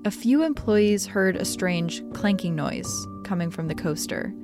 a 0.05 0.11
few 0.11 0.43
employees 0.43 1.07
heard 1.07 1.35
a 1.35 1.45
strange 1.47 2.03
clanking 2.13 2.55
noise 2.55 3.07
coming 3.25 3.51
from 3.51 3.69
the 3.69 3.75
coaster. 3.75 4.35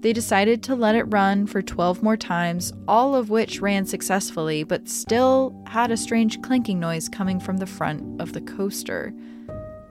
They 0.00 0.12
decided 0.12 0.62
to 0.64 0.74
let 0.74 0.94
it 0.94 1.04
run 1.04 1.46
for 1.46 1.62
12 1.62 2.02
more 2.02 2.18
times, 2.18 2.70
all 2.86 3.14
of 3.14 3.30
which 3.30 3.62
ran 3.62 3.86
successfully, 3.86 4.62
but 4.62 4.86
still 4.86 5.58
had 5.66 5.90
a 5.90 5.96
strange 5.96 6.42
clanking 6.42 6.78
noise 6.78 7.08
coming 7.08 7.40
from 7.40 7.56
the 7.56 7.66
front 7.66 8.20
of 8.20 8.34
the 8.34 8.42
coaster. 8.42 9.14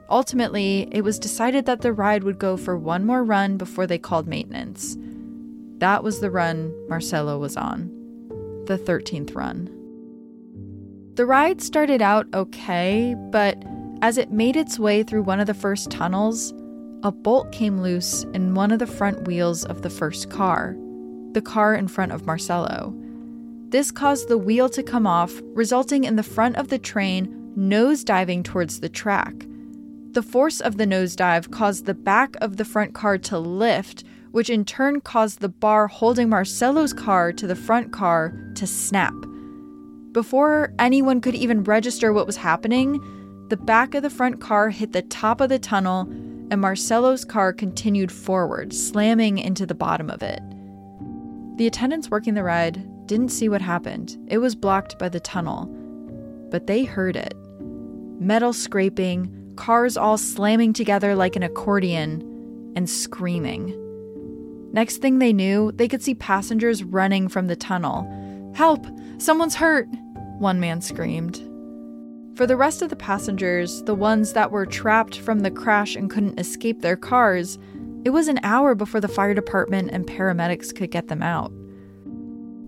Ultimately, 0.08 0.86
it 0.92 1.02
was 1.02 1.18
decided 1.18 1.66
that 1.66 1.80
the 1.80 1.92
ride 1.92 2.22
would 2.22 2.38
go 2.38 2.56
for 2.56 2.76
one 2.76 3.04
more 3.04 3.24
run 3.24 3.56
before 3.56 3.88
they 3.88 3.98
called 3.98 4.28
maintenance. 4.28 4.96
That 5.78 6.04
was 6.04 6.20
the 6.20 6.30
run 6.30 6.72
Marcelo 6.88 7.36
was 7.36 7.56
on, 7.56 7.88
the 8.66 8.78
13th 8.78 9.34
run. 9.34 9.68
The 11.14 11.26
ride 11.26 11.60
started 11.60 12.00
out 12.00 12.28
okay, 12.32 13.16
but 13.30 13.60
as 14.04 14.18
it 14.18 14.30
made 14.30 14.54
its 14.54 14.78
way 14.78 15.02
through 15.02 15.22
one 15.22 15.40
of 15.40 15.46
the 15.46 15.54
first 15.54 15.90
tunnels, 15.90 16.52
a 17.04 17.10
bolt 17.10 17.50
came 17.52 17.80
loose 17.80 18.24
in 18.34 18.52
one 18.52 18.70
of 18.70 18.78
the 18.78 18.86
front 18.86 19.26
wheels 19.26 19.64
of 19.64 19.80
the 19.80 19.88
first 19.88 20.28
car, 20.28 20.76
the 21.32 21.40
car 21.40 21.74
in 21.74 21.88
front 21.88 22.12
of 22.12 22.26
Marcelo. 22.26 22.94
This 23.70 23.90
caused 23.90 24.28
the 24.28 24.36
wheel 24.36 24.68
to 24.68 24.82
come 24.82 25.06
off, 25.06 25.32
resulting 25.54 26.04
in 26.04 26.16
the 26.16 26.22
front 26.22 26.56
of 26.56 26.68
the 26.68 26.78
train 26.78 27.50
nose 27.56 28.04
diving 28.04 28.42
towards 28.42 28.80
the 28.80 28.90
track. 28.90 29.46
The 30.10 30.22
force 30.22 30.60
of 30.60 30.76
the 30.76 30.84
nosedive 30.84 31.50
caused 31.50 31.86
the 31.86 31.94
back 31.94 32.36
of 32.42 32.58
the 32.58 32.66
front 32.66 32.92
car 32.92 33.16
to 33.16 33.38
lift, 33.38 34.04
which 34.32 34.50
in 34.50 34.66
turn 34.66 35.00
caused 35.00 35.40
the 35.40 35.48
bar 35.48 35.86
holding 35.86 36.28
Marcelo's 36.28 36.92
car 36.92 37.32
to 37.32 37.46
the 37.46 37.56
front 37.56 37.90
car 37.90 38.34
to 38.56 38.66
snap. 38.66 39.14
Before 40.12 40.74
anyone 40.78 41.22
could 41.22 41.34
even 41.34 41.64
register 41.64 42.12
what 42.12 42.26
was 42.26 42.36
happening, 42.36 43.00
the 43.54 43.62
back 43.62 43.94
of 43.94 44.02
the 44.02 44.10
front 44.10 44.40
car 44.40 44.68
hit 44.68 44.92
the 44.92 45.02
top 45.02 45.40
of 45.40 45.48
the 45.48 45.60
tunnel, 45.60 46.08
and 46.50 46.60
Marcelo's 46.60 47.24
car 47.24 47.52
continued 47.52 48.10
forward, 48.10 48.72
slamming 48.72 49.38
into 49.38 49.64
the 49.64 49.76
bottom 49.76 50.10
of 50.10 50.24
it. 50.24 50.40
The 51.56 51.68
attendants 51.68 52.10
working 52.10 52.34
the 52.34 52.42
ride 52.42 53.06
didn't 53.06 53.28
see 53.28 53.48
what 53.48 53.62
happened, 53.62 54.16
it 54.26 54.38
was 54.38 54.56
blocked 54.56 54.98
by 54.98 55.08
the 55.08 55.20
tunnel. 55.20 55.66
But 56.50 56.66
they 56.66 56.82
heard 56.82 57.14
it 57.14 57.34
metal 58.18 58.52
scraping, 58.52 59.52
cars 59.54 59.96
all 59.96 60.18
slamming 60.18 60.72
together 60.72 61.14
like 61.14 61.36
an 61.36 61.44
accordion, 61.44 62.72
and 62.74 62.90
screaming. 62.90 63.72
Next 64.72 64.96
thing 64.96 65.20
they 65.20 65.32
knew, 65.32 65.70
they 65.70 65.86
could 65.86 66.02
see 66.02 66.16
passengers 66.16 66.82
running 66.82 67.28
from 67.28 67.46
the 67.46 67.54
tunnel. 67.54 68.02
Help! 68.56 68.84
Someone's 69.18 69.54
hurt! 69.54 69.86
one 70.40 70.58
man 70.58 70.80
screamed. 70.80 71.40
For 72.34 72.48
the 72.48 72.56
rest 72.56 72.82
of 72.82 72.90
the 72.90 72.96
passengers, 72.96 73.84
the 73.84 73.94
ones 73.94 74.32
that 74.32 74.50
were 74.50 74.66
trapped 74.66 75.20
from 75.20 75.40
the 75.40 75.52
crash 75.52 75.94
and 75.94 76.10
couldn't 76.10 76.40
escape 76.40 76.80
their 76.80 76.96
cars, 76.96 77.58
it 78.04 78.10
was 78.10 78.26
an 78.26 78.40
hour 78.42 78.74
before 78.74 79.00
the 79.00 79.06
fire 79.06 79.34
department 79.34 79.90
and 79.92 80.04
paramedics 80.04 80.74
could 80.74 80.90
get 80.90 81.06
them 81.06 81.22
out. 81.22 81.52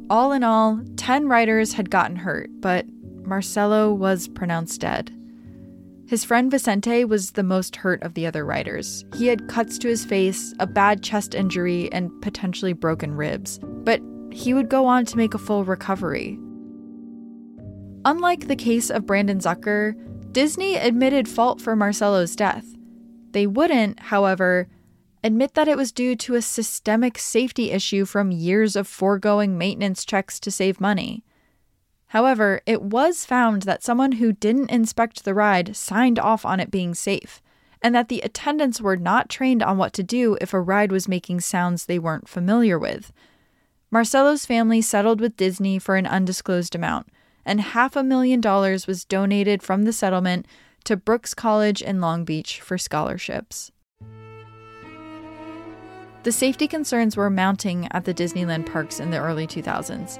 All 0.08 0.30
in 0.30 0.44
all, 0.44 0.80
10 0.96 1.26
riders 1.26 1.72
had 1.72 1.90
gotten 1.90 2.14
hurt, 2.14 2.48
but 2.60 2.86
Marcelo 3.24 3.92
was 3.92 4.28
pronounced 4.28 4.80
dead. 4.80 5.10
His 6.06 6.24
friend 6.24 6.48
Vicente 6.48 7.04
was 7.04 7.32
the 7.32 7.42
most 7.42 7.74
hurt 7.74 8.00
of 8.04 8.14
the 8.14 8.24
other 8.24 8.46
riders. 8.46 9.04
He 9.16 9.26
had 9.26 9.48
cuts 9.48 9.78
to 9.78 9.88
his 9.88 10.04
face, 10.04 10.54
a 10.60 10.66
bad 10.66 11.02
chest 11.02 11.34
injury, 11.34 11.90
and 11.92 12.12
potentially 12.22 12.72
broken 12.72 13.16
ribs, 13.16 13.58
but 13.62 14.00
he 14.30 14.54
would 14.54 14.68
go 14.68 14.86
on 14.86 15.04
to 15.06 15.16
make 15.16 15.34
a 15.34 15.38
full 15.38 15.64
recovery. 15.64 16.38
Unlike 18.06 18.46
the 18.46 18.54
case 18.54 18.88
of 18.88 19.04
Brandon 19.04 19.40
Zucker, 19.40 19.96
Disney 20.30 20.76
admitted 20.76 21.28
fault 21.28 21.60
for 21.60 21.74
Marcelo's 21.74 22.36
death. 22.36 22.64
They 23.32 23.48
wouldn't, 23.48 23.98
however, 23.98 24.68
admit 25.24 25.54
that 25.54 25.66
it 25.66 25.76
was 25.76 25.90
due 25.90 26.14
to 26.14 26.36
a 26.36 26.40
systemic 26.40 27.18
safety 27.18 27.72
issue 27.72 28.04
from 28.04 28.30
years 28.30 28.76
of 28.76 28.86
foregoing 28.86 29.58
maintenance 29.58 30.04
checks 30.04 30.38
to 30.38 30.52
save 30.52 30.80
money. 30.80 31.24
However, 32.06 32.60
it 32.64 32.80
was 32.80 33.24
found 33.24 33.62
that 33.62 33.82
someone 33.82 34.12
who 34.12 34.32
didn't 34.32 34.70
inspect 34.70 35.24
the 35.24 35.34
ride 35.34 35.74
signed 35.74 36.20
off 36.20 36.46
on 36.46 36.60
it 36.60 36.70
being 36.70 36.94
safe, 36.94 37.42
and 37.82 37.92
that 37.92 38.08
the 38.08 38.20
attendants 38.20 38.80
were 38.80 38.96
not 38.96 39.28
trained 39.28 39.64
on 39.64 39.78
what 39.78 39.92
to 39.94 40.04
do 40.04 40.38
if 40.40 40.54
a 40.54 40.60
ride 40.60 40.92
was 40.92 41.08
making 41.08 41.40
sounds 41.40 41.86
they 41.86 41.98
weren't 41.98 42.28
familiar 42.28 42.78
with. 42.78 43.12
Marcelo's 43.90 44.46
family 44.46 44.80
settled 44.80 45.20
with 45.20 45.36
Disney 45.36 45.80
for 45.80 45.96
an 45.96 46.06
undisclosed 46.06 46.76
amount, 46.76 47.08
and 47.46 47.60
half 47.60 47.96
a 47.96 48.02
million 48.02 48.42
dollars 48.42 48.86
was 48.86 49.06
donated 49.06 49.62
from 49.62 49.84
the 49.84 49.92
settlement 49.92 50.44
to 50.84 50.96
Brooks 50.96 51.32
College 51.32 51.80
in 51.80 52.00
Long 52.00 52.24
Beach 52.24 52.60
for 52.60 52.76
scholarships. 52.76 53.72
The 56.24 56.32
safety 56.32 56.66
concerns 56.66 57.16
were 57.16 57.30
mounting 57.30 57.88
at 57.92 58.04
the 58.04 58.12
Disneyland 58.12 58.66
parks 58.66 58.98
in 58.98 59.10
the 59.10 59.18
early 59.18 59.46
2000s. 59.46 60.18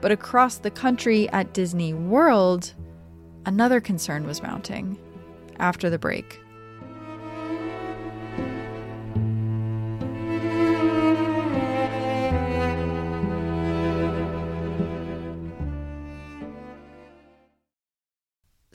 But 0.00 0.10
across 0.10 0.58
the 0.58 0.70
country 0.70 1.30
at 1.30 1.54
Disney 1.54 1.94
World, 1.94 2.74
another 3.46 3.80
concern 3.80 4.26
was 4.26 4.42
mounting 4.42 4.98
after 5.58 5.88
the 5.88 5.98
break. 5.98 6.40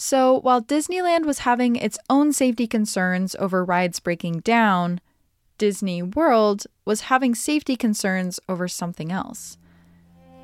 So, 0.10 0.40
while 0.40 0.60
Disneyland 0.60 1.28
was 1.28 1.46
having 1.46 1.76
its 1.76 2.00
own 2.10 2.34
safety 2.34 2.66
concerns 2.66 3.36
over 3.38 3.64
rides 3.64 4.00
breaking 4.00 4.40
down, 4.40 5.02
Disney 5.60 6.02
World 6.02 6.64
was 6.84 7.02
having 7.02 7.36
safety 7.36 7.76
concerns 7.76 8.40
over 8.50 8.68
something 8.68 9.12
else. 9.12 9.60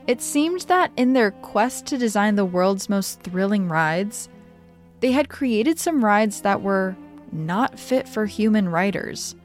It 0.06 0.22
seemed 0.22 0.62
that 0.68 0.92
in 0.96 1.14
their 1.14 1.32
quest 1.32 1.88
to 1.88 1.98
design 1.98 2.36
the 2.36 2.46
world's 2.46 2.90
most 2.90 3.22
thrilling 3.22 3.68
rides, 3.68 4.30
they 5.00 5.14
had 5.14 5.30
created 5.30 5.80
some 5.80 6.06
rides 6.06 6.42
that 6.42 6.62
were 6.62 6.96
not 7.32 7.80
fit 7.80 8.08
for 8.08 8.28
human 8.28 8.70
riders. 8.70 9.36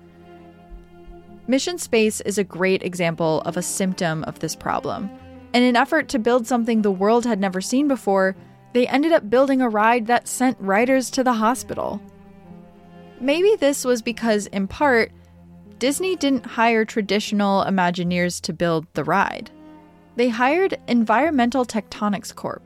Mission 1.47 1.79
Space 1.79 2.21
is 2.21 2.37
a 2.37 2.45
great 2.45 2.83
example 2.83 3.41
of 3.47 3.57
a 3.57 3.63
symptom 3.63 4.25
of 4.25 4.41
this 4.41 4.55
problem. 4.55 5.09
In 5.55 5.63
an 5.63 5.77
effort 5.77 6.11
to 6.11 6.19
build 6.19 6.47
something 6.47 6.83
the 6.83 6.91
world 6.91 7.25
had 7.25 7.41
never 7.41 7.63
seen 7.63 7.89
before, 7.89 8.37
they 8.73 8.87
ended 8.87 9.13
up 9.13 9.31
building 9.31 9.61
a 9.61 9.69
ride 9.69 10.07
that 10.07 10.29
sent 10.29 10.57
riders 10.61 11.11
to 11.11 11.25
the 11.25 11.33
hospital. 11.33 12.01
Maybe 13.21 13.57
this 13.57 13.85
was 13.85 14.01
because, 14.01 14.47
in 14.47 14.69
part, 14.69 15.13
Disney 15.79 16.17
didn't 16.17 16.47
hire 16.47 16.85
traditional 16.85 17.65
Imagineers 17.65 18.41
to 18.43 18.53
build 18.53 18.87
the 18.95 19.05
ride. 19.05 19.51
They 20.17 20.29
hired 20.29 20.79
Environmental 20.89 21.65
Tectonics 21.65 22.35
Corp. 22.35 22.63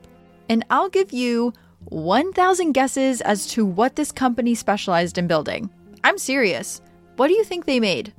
And 0.49 0.65
I'll 0.69 0.89
give 0.89 1.11
you 1.11 1.53
1,000 1.85 2.73
guesses 2.73 3.21
as 3.21 3.47
to 3.47 3.65
what 3.65 3.95
this 3.95 4.11
company 4.11 4.55
specialized 4.55 5.17
in 5.17 5.27
building. 5.27 5.69
I'm 6.03 6.17
serious. 6.17 6.81
What 7.15 7.27
do 7.27 7.33
you 7.33 7.43
think 7.43 7.65
they 7.65 7.79
made? 7.79 8.13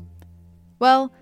Well, 0.79 1.13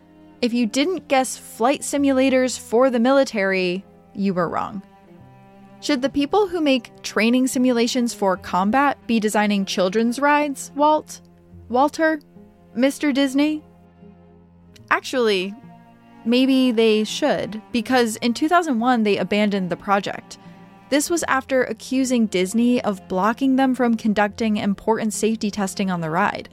if 0.40 0.52
you 0.52 0.66
didn't 0.66 1.08
guess 1.08 1.36
flight 1.36 1.80
simulators 1.80 2.58
for 2.58 2.90
the 2.90 3.00
military, 3.00 3.84
you 4.14 4.34
were 4.34 4.48
wrong. 4.48 4.82
Should 5.84 6.00
the 6.00 6.08
people 6.08 6.48
who 6.48 6.62
make 6.62 7.02
training 7.02 7.46
simulations 7.46 8.14
for 8.14 8.38
combat 8.38 8.96
be 9.06 9.20
designing 9.20 9.66
children's 9.66 10.18
rides, 10.18 10.72
Walt? 10.74 11.20
Walter? 11.68 12.22
Mr. 12.74 13.12
Disney? 13.12 13.62
Actually, 14.90 15.52
maybe 16.24 16.72
they 16.72 17.04
should, 17.04 17.60
because 17.70 18.16
in 18.16 18.32
2001 18.32 19.02
they 19.02 19.18
abandoned 19.18 19.68
the 19.68 19.76
project. 19.76 20.38
This 20.88 21.10
was 21.10 21.22
after 21.24 21.64
accusing 21.64 22.28
Disney 22.28 22.82
of 22.82 23.06
blocking 23.06 23.56
them 23.56 23.74
from 23.74 23.94
conducting 23.94 24.56
important 24.56 25.12
safety 25.12 25.50
testing 25.50 25.90
on 25.90 26.00
the 26.00 26.08
ride. 26.08 26.48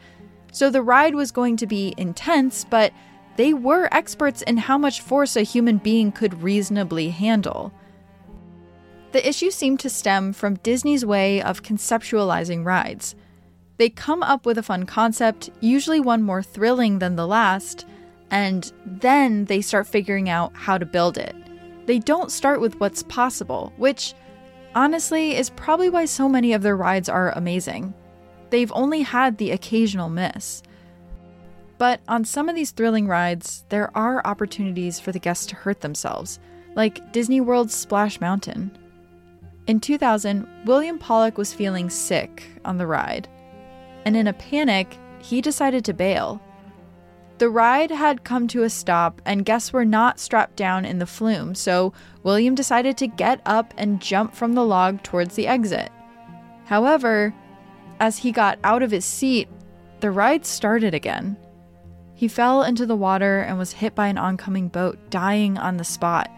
So 0.51 0.69
the 0.69 0.81
ride 0.81 1.15
was 1.15 1.31
going 1.31 1.55
to 1.55 1.67
be 1.67 1.93
intense, 1.95 2.65
but 2.65 2.91
they 3.37 3.53
were 3.53 3.87
experts 3.93 4.41
in 4.41 4.57
how 4.57 4.77
much 4.77 4.99
force 4.99 5.37
a 5.37 5.43
human 5.43 5.77
being 5.77 6.11
could 6.11 6.43
reasonably 6.43 7.11
handle. 7.11 7.71
The 9.11 9.27
issue 9.27 9.51
seemed 9.51 9.79
to 9.81 9.89
stem 9.89 10.31
from 10.31 10.55
Disney's 10.55 11.05
way 11.05 11.41
of 11.41 11.63
conceptualizing 11.63 12.65
rides. 12.65 13.15
They 13.77 13.89
come 13.89 14.23
up 14.23 14.45
with 14.45 14.57
a 14.57 14.63
fun 14.63 14.85
concept, 14.85 15.49
usually 15.59 15.99
one 15.99 16.23
more 16.23 16.43
thrilling 16.43 16.99
than 16.99 17.15
the 17.15 17.27
last, 17.27 17.85
and 18.29 18.71
then 18.85 19.45
they 19.45 19.61
start 19.61 19.87
figuring 19.87 20.29
out 20.29 20.55
how 20.55 20.77
to 20.77 20.85
build 20.85 21.17
it. 21.17 21.35
They 21.87 21.99
don't 21.99 22.31
start 22.31 22.61
with 22.61 22.79
what's 22.79 23.03
possible, 23.03 23.73
which 23.75 24.13
honestly 24.75 25.35
is 25.35 25.49
probably 25.49 25.89
why 25.89 26.05
so 26.05 26.29
many 26.29 26.53
of 26.53 26.61
their 26.61 26.77
rides 26.77 27.09
are 27.09 27.31
amazing. 27.31 27.93
They've 28.49 28.71
only 28.73 29.01
had 29.01 29.37
the 29.37 29.51
occasional 29.51 30.09
miss. 30.09 30.63
But 31.77 31.99
on 32.07 32.23
some 32.23 32.47
of 32.47 32.55
these 32.55 32.71
thrilling 32.71 33.07
rides, 33.07 33.65
there 33.69 33.95
are 33.97 34.25
opportunities 34.25 34.99
for 34.99 35.11
the 35.11 35.19
guests 35.19 35.47
to 35.47 35.55
hurt 35.55 35.81
themselves, 35.81 36.39
like 36.75 37.11
Disney 37.11 37.41
World's 37.41 37.73
Splash 37.73 38.21
Mountain. 38.21 38.77
In 39.71 39.79
2000, 39.79 40.65
William 40.65 40.99
Pollock 40.99 41.37
was 41.37 41.53
feeling 41.53 41.89
sick 41.89 42.43
on 42.65 42.77
the 42.77 42.85
ride, 42.85 43.29
and 44.03 44.17
in 44.17 44.27
a 44.27 44.33
panic, 44.33 44.97
he 45.19 45.39
decided 45.39 45.85
to 45.85 45.93
bail. 45.93 46.41
The 47.37 47.49
ride 47.49 47.89
had 47.89 48.25
come 48.25 48.49
to 48.49 48.63
a 48.63 48.69
stop, 48.69 49.21
and 49.25 49.45
guests 49.45 49.71
were 49.71 49.85
not 49.85 50.19
strapped 50.19 50.57
down 50.57 50.83
in 50.83 50.99
the 50.99 51.05
flume, 51.05 51.55
so 51.55 51.93
William 52.21 52.53
decided 52.53 52.97
to 52.97 53.07
get 53.07 53.39
up 53.45 53.73
and 53.77 54.01
jump 54.01 54.35
from 54.35 54.55
the 54.55 54.65
log 54.65 55.03
towards 55.03 55.35
the 55.35 55.47
exit. 55.47 55.89
However, 56.65 57.33
as 58.01 58.17
he 58.17 58.33
got 58.33 58.59
out 58.65 58.83
of 58.83 58.91
his 58.91 59.05
seat, 59.05 59.47
the 60.01 60.11
ride 60.11 60.45
started 60.45 60.93
again. 60.93 61.37
He 62.13 62.27
fell 62.27 62.63
into 62.63 62.85
the 62.85 62.97
water 62.97 63.39
and 63.39 63.57
was 63.57 63.71
hit 63.71 63.95
by 63.95 64.07
an 64.07 64.17
oncoming 64.17 64.67
boat, 64.67 64.99
dying 65.09 65.57
on 65.57 65.77
the 65.77 65.85
spot. 65.85 66.29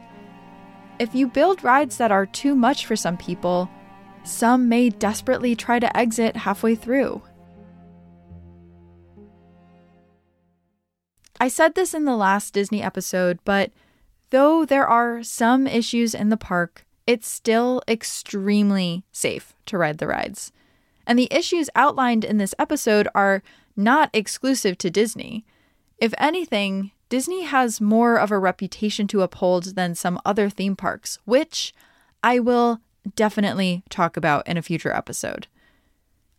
If 1.00 1.16
you 1.16 1.28
build 1.28 1.64
rides 1.64 1.98
that 1.98 2.12
are 2.12 2.26
too 2.26 2.56
much 2.56 2.86
for 2.86 2.96
some 2.96 3.18
people, 3.18 3.70
some 4.24 4.70
may 4.70 4.90
desperately 4.90 5.56
try 5.56 5.80
to 5.80 5.98
exit 5.98 6.36
halfway 6.36 6.76
through. 6.76 7.22
I 11.42 11.50
said 11.50 11.76
this 11.76 11.94
in 11.94 12.06
the 12.06 12.16
last 12.16 12.54
Disney 12.54 12.82
episode, 12.82 13.40
but 13.44 13.72
though 14.30 14.64
there 14.64 14.88
are 14.88 15.24
some 15.24 15.68
issues 15.68 16.16
in 16.16 16.30
the 16.30 16.38
park, 16.38 16.86
it's 17.06 17.28
still 17.28 17.82
extremely 17.86 19.04
safe 19.12 19.54
to 19.66 19.78
ride 19.78 19.98
the 19.98 20.08
rides. 20.08 20.54
And 21.06 21.20
the 21.20 21.28
issues 21.32 21.70
outlined 21.76 22.24
in 22.24 22.38
this 22.38 22.56
episode 22.58 23.10
are 23.14 23.44
not 23.76 24.10
exclusive 24.14 24.78
to 24.78 24.90
Disney. 24.90 25.44
If 25.98 26.14
anything, 26.18 26.93
Disney 27.10 27.44
has 27.44 27.80
more 27.80 28.16
of 28.18 28.32
a 28.32 28.40
reputation 28.40 29.08
to 29.08 29.22
uphold 29.22 29.76
than 29.76 29.96
some 29.96 30.20
other 30.26 30.50
theme 30.50 30.76
parks, 30.76 31.20
which 31.26 31.74
I 32.24 32.40
will 32.40 32.80
definitely 33.16 33.84
talk 33.90 34.18
about 34.18 34.48
in 34.48 34.58
a 34.58 34.62
future 34.62 34.94
episode. 34.94 35.48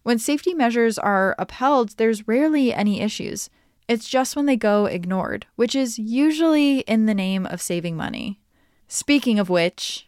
When 0.02 0.18
safety 0.18 0.52
measures 0.52 0.98
are 0.98 1.34
upheld, 1.38 1.96
there's 1.96 2.28
rarely 2.28 2.74
any 2.74 3.00
issues. 3.00 3.48
It's 3.88 4.08
just 4.08 4.34
when 4.34 4.46
they 4.46 4.56
go 4.56 4.86
ignored, 4.86 5.46
which 5.56 5.74
is 5.74 5.98
usually 5.98 6.80
in 6.80 7.06
the 7.06 7.14
name 7.14 7.46
of 7.46 7.62
saving 7.62 7.96
money. 7.96 8.40
Speaking 8.88 9.38
of 9.38 9.48
which, 9.48 10.06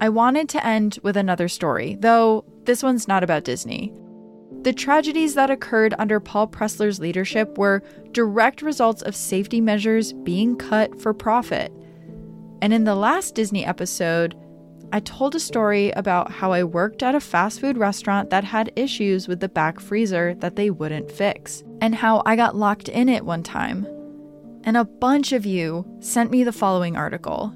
I 0.00 0.08
wanted 0.08 0.48
to 0.50 0.66
end 0.66 0.98
with 1.02 1.16
another 1.16 1.48
story, 1.48 1.96
though 2.00 2.44
this 2.64 2.82
one's 2.82 3.08
not 3.08 3.24
about 3.24 3.44
Disney. 3.44 3.94
The 4.62 4.74
tragedies 4.74 5.34
that 5.34 5.50
occurred 5.50 5.94
under 5.98 6.20
Paul 6.20 6.46
Pressler's 6.46 7.00
leadership 7.00 7.56
were 7.56 7.82
direct 8.12 8.60
results 8.60 9.00
of 9.00 9.16
safety 9.16 9.58
measures 9.58 10.12
being 10.12 10.54
cut 10.56 11.00
for 11.00 11.14
profit. 11.14 11.72
And 12.60 12.74
in 12.74 12.84
the 12.84 12.94
last 12.94 13.34
Disney 13.34 13.64
episode, 13.64 14.36
I 14.92 15.00
told 15.00 15.34
a 15.34 15.40
story 15.40 15.92
about 15.92 16.30
how 16.30 16.52
I 16.52 16.64
worked 16.64 17.02
at 17.02 17.14
a 17.14 17.20
fast 17.20 17.60
food 17.60 17.78
restaurant 17.78 18.28
that 18.30 18.44
had 18.44 18.72
issues 18.76 19.28
with 19.28 19.40
the 19.40 19.48
back 19.48 19.80
freezer 19.80 20.34
that 20.40 20.56
they 20.56 20.68
wouldn't 20.68 21.10
fix, 21.10 21.62
and 21.80 21.94
how 21.94 22.22
I 22.26 22.36
got 22.36 22.56
locked 22.56 22.90
in 22.90 23.08
it 23.08 23.24
one 23.24 23.42
time. 23.42 23.86
And 24.64 24.76
a 24.76 24.84
bunch 24.84 25.32
of 25.32 25.46
you 25.46 25.86
sent 26.00 26.30
me 26.30 26.44
the 26.44 26.52
following 26.52 26.96
article. 26.96 27.54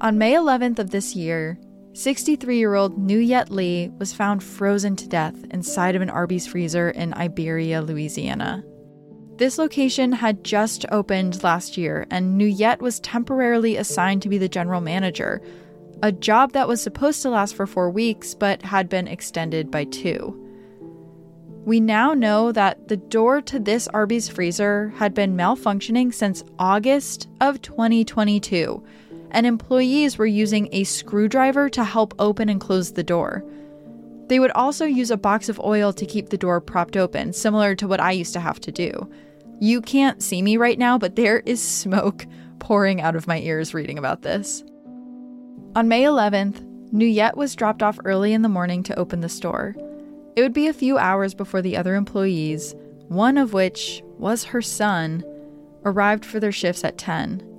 On 0.00 0.16
May 0.16 0.34
11th 0.34 0.78
of 0.78 0.90
this 0.90 1.14
year, 1.14 1.58
63 1.94 2.58
year 2.58 2.74
old 2.74 2.98
Nuyet 2.98 3.50
Lee 3.50 3.88
was 4.00 4.12
found 4.12 4.42
frozen 4.42 4.96
to 4.96 5.08
death 5.08 5.36
inside 5.52 5.94
of 5.94 6.02
an 6.02 6.10
Arby's 6.10 6.44
freezer 6.44 6.90
in 6.90 7.14
Iberia, 7.14 7.82
Louisiana. 7.82 8.64
This 9.36 9.58
location 9.58 10.10
had 10.10 10.42
just 10.42 10.84
opened 10.90 11.44
last 11.44 11.76
year, 11.76 12.04
and 12.10 12.40
Nuyet 12.40 12.80
was 12.80 12.98
temporarily 12.98 13.76
assigned 13.76 14.22
to 14.22 14.28
be 14.28 14.38
the 14.38 14.48
general 14.48 14.80
manager, 14.80 15.40
a 16.02 16.10
job 16.10 16.52
that 16.52 16.66
was 16.66 16.82
supposed 16.82 17.22
to 17.22 17.30
last 17.30 17.54
for 17.54 17.66
four 17.66 17.90
weeks 17.90 18.34
but 18.34 18.62
had 18.62 18.88
been 18.88 19.06
extended 19.06 19.70
by 19.70 19.84
two. 19.84 20.40
We 21.64 21.78
now 21.78 22.12
know 22.12 22.50
that 22.50 22.88
the 22.88 22.96
door 22.96 23.40
to 23.42 23.60
this 23.60 23.86
Arby's 23.88 24.28
freezer 24.28 24.92
had 24.96 25.14
been 25.14 25.36
malfunctioning 25.36 26.12
since 26.12 26.42
August 26.58 27.28
of 27.40 27.62
2022, 27.62 28.82
and 29.34 29.46
employees 29.46 30.16
were 30.16 30.26
using 30.26 30.68
a 30.70 30.84
screwdriver 30.84 31.68
to 31.68 31.84
help 31.84 32.14
open 32.18 32.48
and 32.48 32.60
close 32.60 32.92
the 32.92 33.02
door. 33.02 33.44
They 34.28 34.38
would 34.38 34.52
also 34.52 34.86
use 34.86 35.10
a 35.10 35.16
box 35.16 35.48
of 35.48 35.60
oil 35.60 35.92
to 35.92 36.06
keep 36.06 36.30
the 36.30 36.38
door 36.38 36.60
propped 36.60 36.96
open, 36.96 37.32
similar 37.32 37.74
to 37.74 37.88
what 37.88 38.00
I 38.00 38.12
used 38.12 38.32
to 38.34 38.40
have 38.40 38.60
to 38.60 38.72
do. 38.72 39.10
You 39.60 39.82
can't 39.82 40.22
see 40.22 40.40
me 40.40 40.56
right 40.56 40.78
now, 40.78 40.98
but 40.98 41.16
there 41.16 41.40
is 41.40 41.60
smoke 41.60 42.26
pouring 42.60 43.02
out 43.02 43.16
of 43.16 43.26
my 43.26 43.40
ears 43.40 43.74
reading 43.74 43.98
about 43.98 44.22
this. 44.22 44.62
On 45.74 45.88
May 45.88 46.04
11th, 46.04 46.62
Nuyet 46.92 47.36
was 47.36 47.56
dropped 47.56 47.82
off 47.82 47.98
early 48.04 48.32
in 48.32 48.42
the 48.42 48.48
morning 48.48 48.84
to 48.84 48.98
open 48.98 49.20
the 49.20 49.28
store. 49.28 49.74
It 50.36 50.42
would 50.42 50.52
be 50.54 50.68
a 50.68 50.72
few 50.72 50.96
hours 50.96 51.34
before 51.34 51.60
the 51.60 51.76
other 51.76 51.96
employees, 51.96 52.74
one 53.08 53.36
of 53.36 53.52
which 53.52 54.00
was 54.16 54.44
her 54.44 54.62
son, 54.62 55.24
arrived 55.84 56.24
for 56.24 56.38
their 56.38 56.52
shifts 56.52 56.84
at 56.84 56.96
10. 56.96 57.53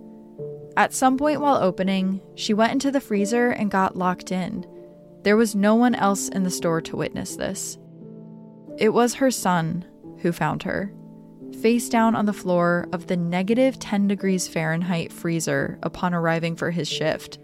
At 0.78 0.94
some 0.94 1.18
point 1.18 1.40
while 1.40 1.56
opening, 1.56 2.22
she 2.36 2.54
went 2.54 2.74
into 2.74 2.92
the 2.92 3.00
freezer 3.00 3.52
and 3.52 3.72
got 3.72 3.96
locked 3.96 4.32
in. 4.32 4.66
There 5.24 5.38
was 5.38 5.56
no 5.56 5.76
one 5.76 5.96
else 5.96 6.28
in 6.30 6.44
the 6.44 6.52
store 6.52 6.82
to 6.82 6.98
witness 6.98 7.36
this. 7.36 7.78
It 8.78 8.90
was 8.90 9.16
her 9.16 9.32
son 9.32 9.86
who 10.20 10.32
found 10.32 10.64
her, 10.64 10.94
face 11.62 11.88
down 11.88 12.16
on 12.16 12.26
the 12.26 12.34
floor 12.34 12.88
of 12.92 13.08
the 13.08 13.16
negative 13.16 13.80
10 13.80 14.08
degrees 14.08 14.48
Fahrenheit 14.48 15.14
freezer 15.14 15.80
upon 15.82 16.14
arriving 16.14 16.56
for 16.58 16.72
his 16.72 16.90
shift. 16.90 17.40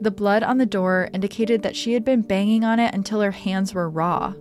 The 0.00 0.10
blood 0.10 0.42
on 0.42 0.58
the 0.58 0.66
door 0.66 1.10
indicated 1.12 1.62
that 1.62 1.76
she 1.76 1.92
had 1.92 2.04
been 2.04 2.22
banging 2.22 2.64
on 2.64 2.78
it 2.78 2.94
until 2.94 3.20
her 3.20 3.30
hands 3.30 3.74
were 3.74 3.90
raw. 3.90 4.32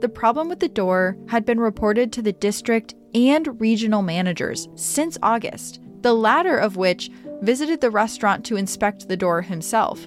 The 0.00 0.08
problem 0.08 0.48
with 0.48 0.60
the 0.60 0.68
door 0.68 1.18
had 1.26 1.44
been 1.44 1.60
reported 1.60 2.12
to 2.12 2.22
the 2.22 2.32
district 2.32 2.94
and 3.14 3.60
regional 3.60 4.02
managers 4.02 4.68
since 4.76 5.18
August, 5.22 5.80
the 6.02 6.14
latter 6.14 6.56
of 6.56 6.76
which 6.76 7.10
visited 7.42 7.80
the 7.80 7.90
restaurant 7.90 8.44
to 8.46 8.56
inspect 8.56 9.08
the 9.08 9.16
door 9.16 9.42
himself. 9.42 10.06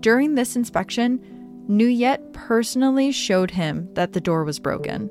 During 0.00 0.34
this 0.34 0.56
inspection, 0.56 1.20
Nuyet 1.68 2.32
personally 2.32 3.10
showed 3.12 3.50
him 3.50 3.92
that 3.94 4.12
the 4.12 4.20
door 4.20 4.44
was 4.44 4.58
broken. 4.58 5.10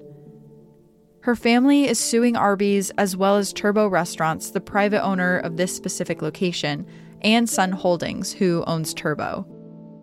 Her 1.21 1.35
family 1.35 1.85
is 1.85 1.99
suing 1.99 2.37
Arby's 2.37 2.91
as 2.91 3.17
well 3.17 3.37
as 3.37 3.51
Turbo 3.51 3.87
Restaurants, 3.87 4.51
the 4.51 4.61
private 4.61 5.03
owner 5.03 5.39
of 5.39 5.57
this 5.57 5.75
specific 5.75 6.21
location, 6.21 6.85
and 7.21 7.49
Sun 7.49 7.71
Holdings, 7.71 8.31
who 8.31 8.63
owns 8.67 8.93
Turbo. 8.93 9.47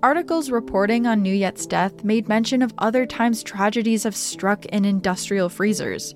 Articles 0.03 0.51
reporting 0.51 1.07
on 1.07 1.23
Nuyet's 1.23 1.65
death 1.65 2.03
made 2.03 2.29
mention 2.29 2.61
of 2.61 2.75
other 2.79 3.07
times 3.07 3.45
tragedies 3.45 4.03
have 4.03 4.17
struck 4.17 4.67
in 4.67 4.85
industrial 4.85 5.49
freezers. 5.49 6.13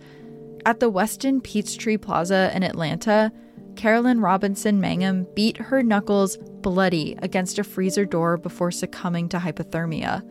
At 0.67 0.81
the 0.81 0.91
Westin 0.91 1.41
Peachtree 1.41 1.97
Plaza 1.97 2.51
in 2.53 2.65
Atlanta, 2.65 3.31
Carolyn 3.77 4.21
Robinson 4.21 4.81
Mangum 4.81 5.27
beat 5.35 5.57
her 5.59 5.83
knuckles 5.83 6.37
bloody 6.37 7.17
against 7.23 7.59
a 7.59 7.65
freezer 7.65 8.05
door 8.05 8.37
before 8.37 8.71
succumbing 8.71 9.29
to 9.29 9.39
hypothermia. 9.39 10.23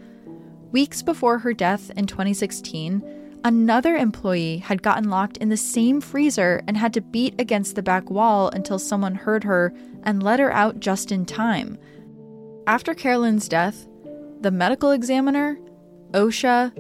Weeks 0.72 1.02
before 1.02 1.40
her 1.40 1.54
death 1.54 1.92
in 1.96 2.08
2016, 2.08 3.04
Another 3.46 3.96
employee 3.96 4.58
had 4.58 4.82
gotten 4.82 5.12
locked 5.12 5.38
in 5.38 5.50
the 5.50 5.56
same 5.56 6.02
freezer 6.02 6.64
and 6.68 6.76
had 6.76 6.96
to 6.96 7.02
beat 7.02 7.40
against 7.40 7.76
the 7.76 7.84
back 7.84 8.10
wall 8.10 8.50
until 8.50 8.80
someone 8.80 9.14
heard 9.14 9.44
her 9.44 9.72
and 10.02 10.24
let 10.24 10.40
her 10.40 10.52
out 10.52 10.80
just 10.80 11.12
in 11.12 11.28
time. 11.28 11.78
After 12.66 12.96
Carolyn's 12.96 13.48
death, 13.48 13.88
the 14.42 14.50
medical 14.50 14.90
examiner, 14.90 15.60
OSHA, 16.14 16.76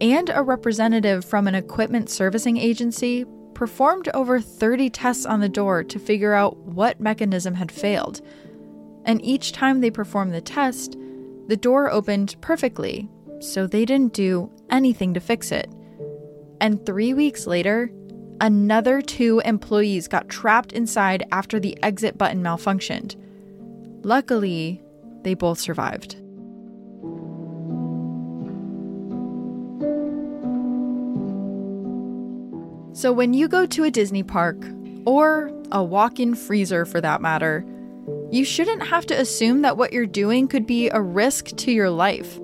and 0.00 0.30
a 0.30 0.42
representative 0.42 1.22
from 1.22 1.46
an 1.46 1.54
equipment 1.54 2.08
servicing 2.08 2.56
agency 2.56 3.26
performed 3.56 4.06
over 4.12 4.38
30 4.38 4.90
tests 4.90 5.24
on 5.24 5.40
the 5.40 5.48
door 5.48 5.82
to 5.82 5.98
figure 5.98 6.34
out 6.34 6.58
what 6.58 7.00
mechanism 7.00 7.54
had 7.54 7.72
failed. 7.72 8.20
And 9.06 9.24
each 9.24 9.52
time 9.52 9.80
they 9.80 9.90
performed 9.90 10.34
the 10.34 10.42
test, 10.42 10.94
the 11.46 11.56
door 11.56 11.90
opened 11.90 12.36
perfectly, 12.42 13.08
so 13.40 13.66
they 13.66 13.86
didn't 13.86 14.12
do 14.12 14.50
anything 14.68 15.14
to 15.14 15.20
fix 15.20 15.50
it. 15.50 15.72
And 16.60 16.84
three 16.84 17.14
weeks 17.14 17.46
later, 17.46 17.90
another 18.42 19.00
two 19.00 19.40
employees 19.46 20.06
got 20.06 20.28
trapped 20.28 20.72
inside 20.72 21.24
after 21.32 21.58
the 21.58 21.82
exit 21.82 22.18
button 22.18 22.42
malfunctioned. 22.42 23.16
Luckily, 24.04 24.82
they 25.22 25.32
both 25.32 25.58
survived. 25.58 26.16
So, 32.96 33.12
when 33.12 33.34
you 33.34 33.46
go 33.46 33.66
to 33.66 33.84
a 33.84 33.90
Disney 33.90 34.22
park, 34.22 34.56
or 35.04 35.52
a 35.70 35.84
walk 35.84 36.18
in 36.18 36.34
freezer 36.34 36.86
for 36.86 36.98
that 37.02 37.20
matter, 37.20 37.62
you 38.32 38.42
shouldn't 38.42 38.86
have 38.86 39.04
to 39.06 39.20
assume 39.20 39.60
that 39.60 39.76
what 39.76 39.92
you're 39.92 40.06
doing 40.06 40.48
could 40.48 40.66
be 40.66 40.88
a 40.88 41.02
risk 41.02 41.54
to 41.56 41.70
your 41.70 41.90
life. 41.90 42.40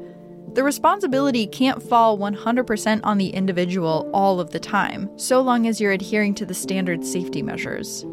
The 0.52 0.62
responsibility 0.62 1.46
can't 1.46 1.82
fall 1.82 2.18
100% 2.18 3.00
on 3.02 3.16
the 3.16 3.30
individual 3.30 4.10
all 4.12 4.40
of 4.40 4.50
the 4.50 4.60
time, 4.60 5.08
so 5.16 5.40
long 5.40 5.66
as 5.66 5.80
you're 5.80 5.90
adhering 5.90 6.34
to 6.34 6.44
the 6.44 6.52
standard 6.52 7.02
safety 7.02 7.40
measures. 7.40 8.04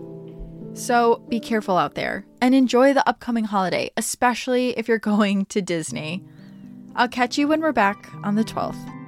So 0.75 1.21
be 1.28 1.41
careful 1.41 1.78
out 1.78 1.95
there 1.95 2.25
and 2.39 2.56
enjoy 2.56 2.93
the 2.93 3.06
upcoming 3.06 3.43
holiday, 3.43 3.91
especially 3.97 4.78
if 4.78 4.88
you're 4.88 4.97
going 4.97 5.43
to 5.47 5.62
Disney. 5.62 6.23
I'll 6.95 7.10
catch 7.10 7.38
you 7.38 7.49
when 7.49 7.60
we're 7.60 7.73
back 7.73 8.10
on 8.23 8.36
the 8.36 8.45
12th. 8.45 8.99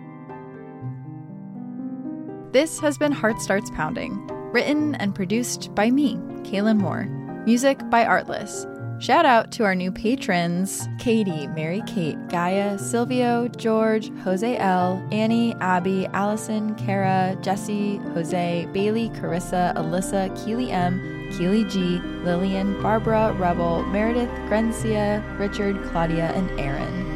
This 2.51 2.79
has 2.79 2.97
been 2.97 3.13
Heart 3.13 3.39
Starts 3.39 3.69
Pounding, 3.69 4.27
written 4.51 4.95
and 4.95 5.15
produced 5.15 5.73
by 5.73 5.89
me, 5.89 6.15
Kaelyn 6.43 6.79
Moore. 6.79 7.05
Music 7.45 7.79
by 7.89 8.03
Artlist. 8.03 8.67
Shout 9.01 9.25
out 9.25 9.53
to 9.53 9.63
our 9.63 9.73
new 9.73 9.89
patrons 9.89 10.89
Katie, 10.99 11.47
Mary 11.47 11.81
Kate, 11.87 12.17
Gaia, 12.27 12.77
Silvio, 12.77 13.47
George, 13.47 14.11
Jose 14.25 14.57
L, 14.57 15.01
Annie, 15.13 15.55
Abby, 15.61 16.07
Allison, 16.07 16.75
Kara, 16.75 17.37
Jesse, 17.41 17.99
Jose, 18.13 18.67
Bailey, 18.73 19.07
Carissa, 19.11 19.73
Alyssa, 19.77 20.29
Keely 20.43 20.71
M, 20.71 20.99
Keely 21.37 21.63
G, 21.63 21.99
Lillian, 22.25 22.81
Barbara, 22.81 23.33
Rebel, 23.39 23.83
Meredith, 23.83 24.29
Grencia, 24.49 25.23
Richard, 25.39 25.81
Claudia, 25.85 26.33
and 26.33 26.59
Aaron. 26.59 27.07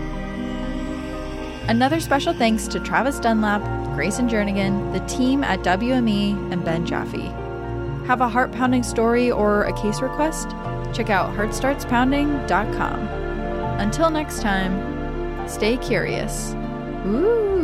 Another 1.67 1.99
special 1.99 2.33
thanks 2.33 2.69
to 2.69 2.79
Travis 2.79 3.19
Dunlap, 3.19 3.84
Grayson 3.95 4.29
Jernigan, 4.29 4.93
the 4.93 4.99
team 5.07 5.43
at 5.43 5.59
WME, 5.59 6.51
and 6.51 6.63
Ben 6.63 6.85
Jaffe. 6.85 7.33
Have 8.05 8.21
a 8.21 8.29
heart 8.29 8.51
pounding 8.51 8.83
story 8.83 9.31
or 9.31 9.63
a 9.63 9.73
case 9.81 10.01
request? 10.01 10.49
check 10.95 11.09
out 11.09 11.35
heartstartspounding.com. 11.35 12.99
Until 13.79 14.09
next 14.09 14.41
time, 14.41 15.47
stay 15.47 15.77
curious 15.77 16.53
Ooh. 17.05 17.54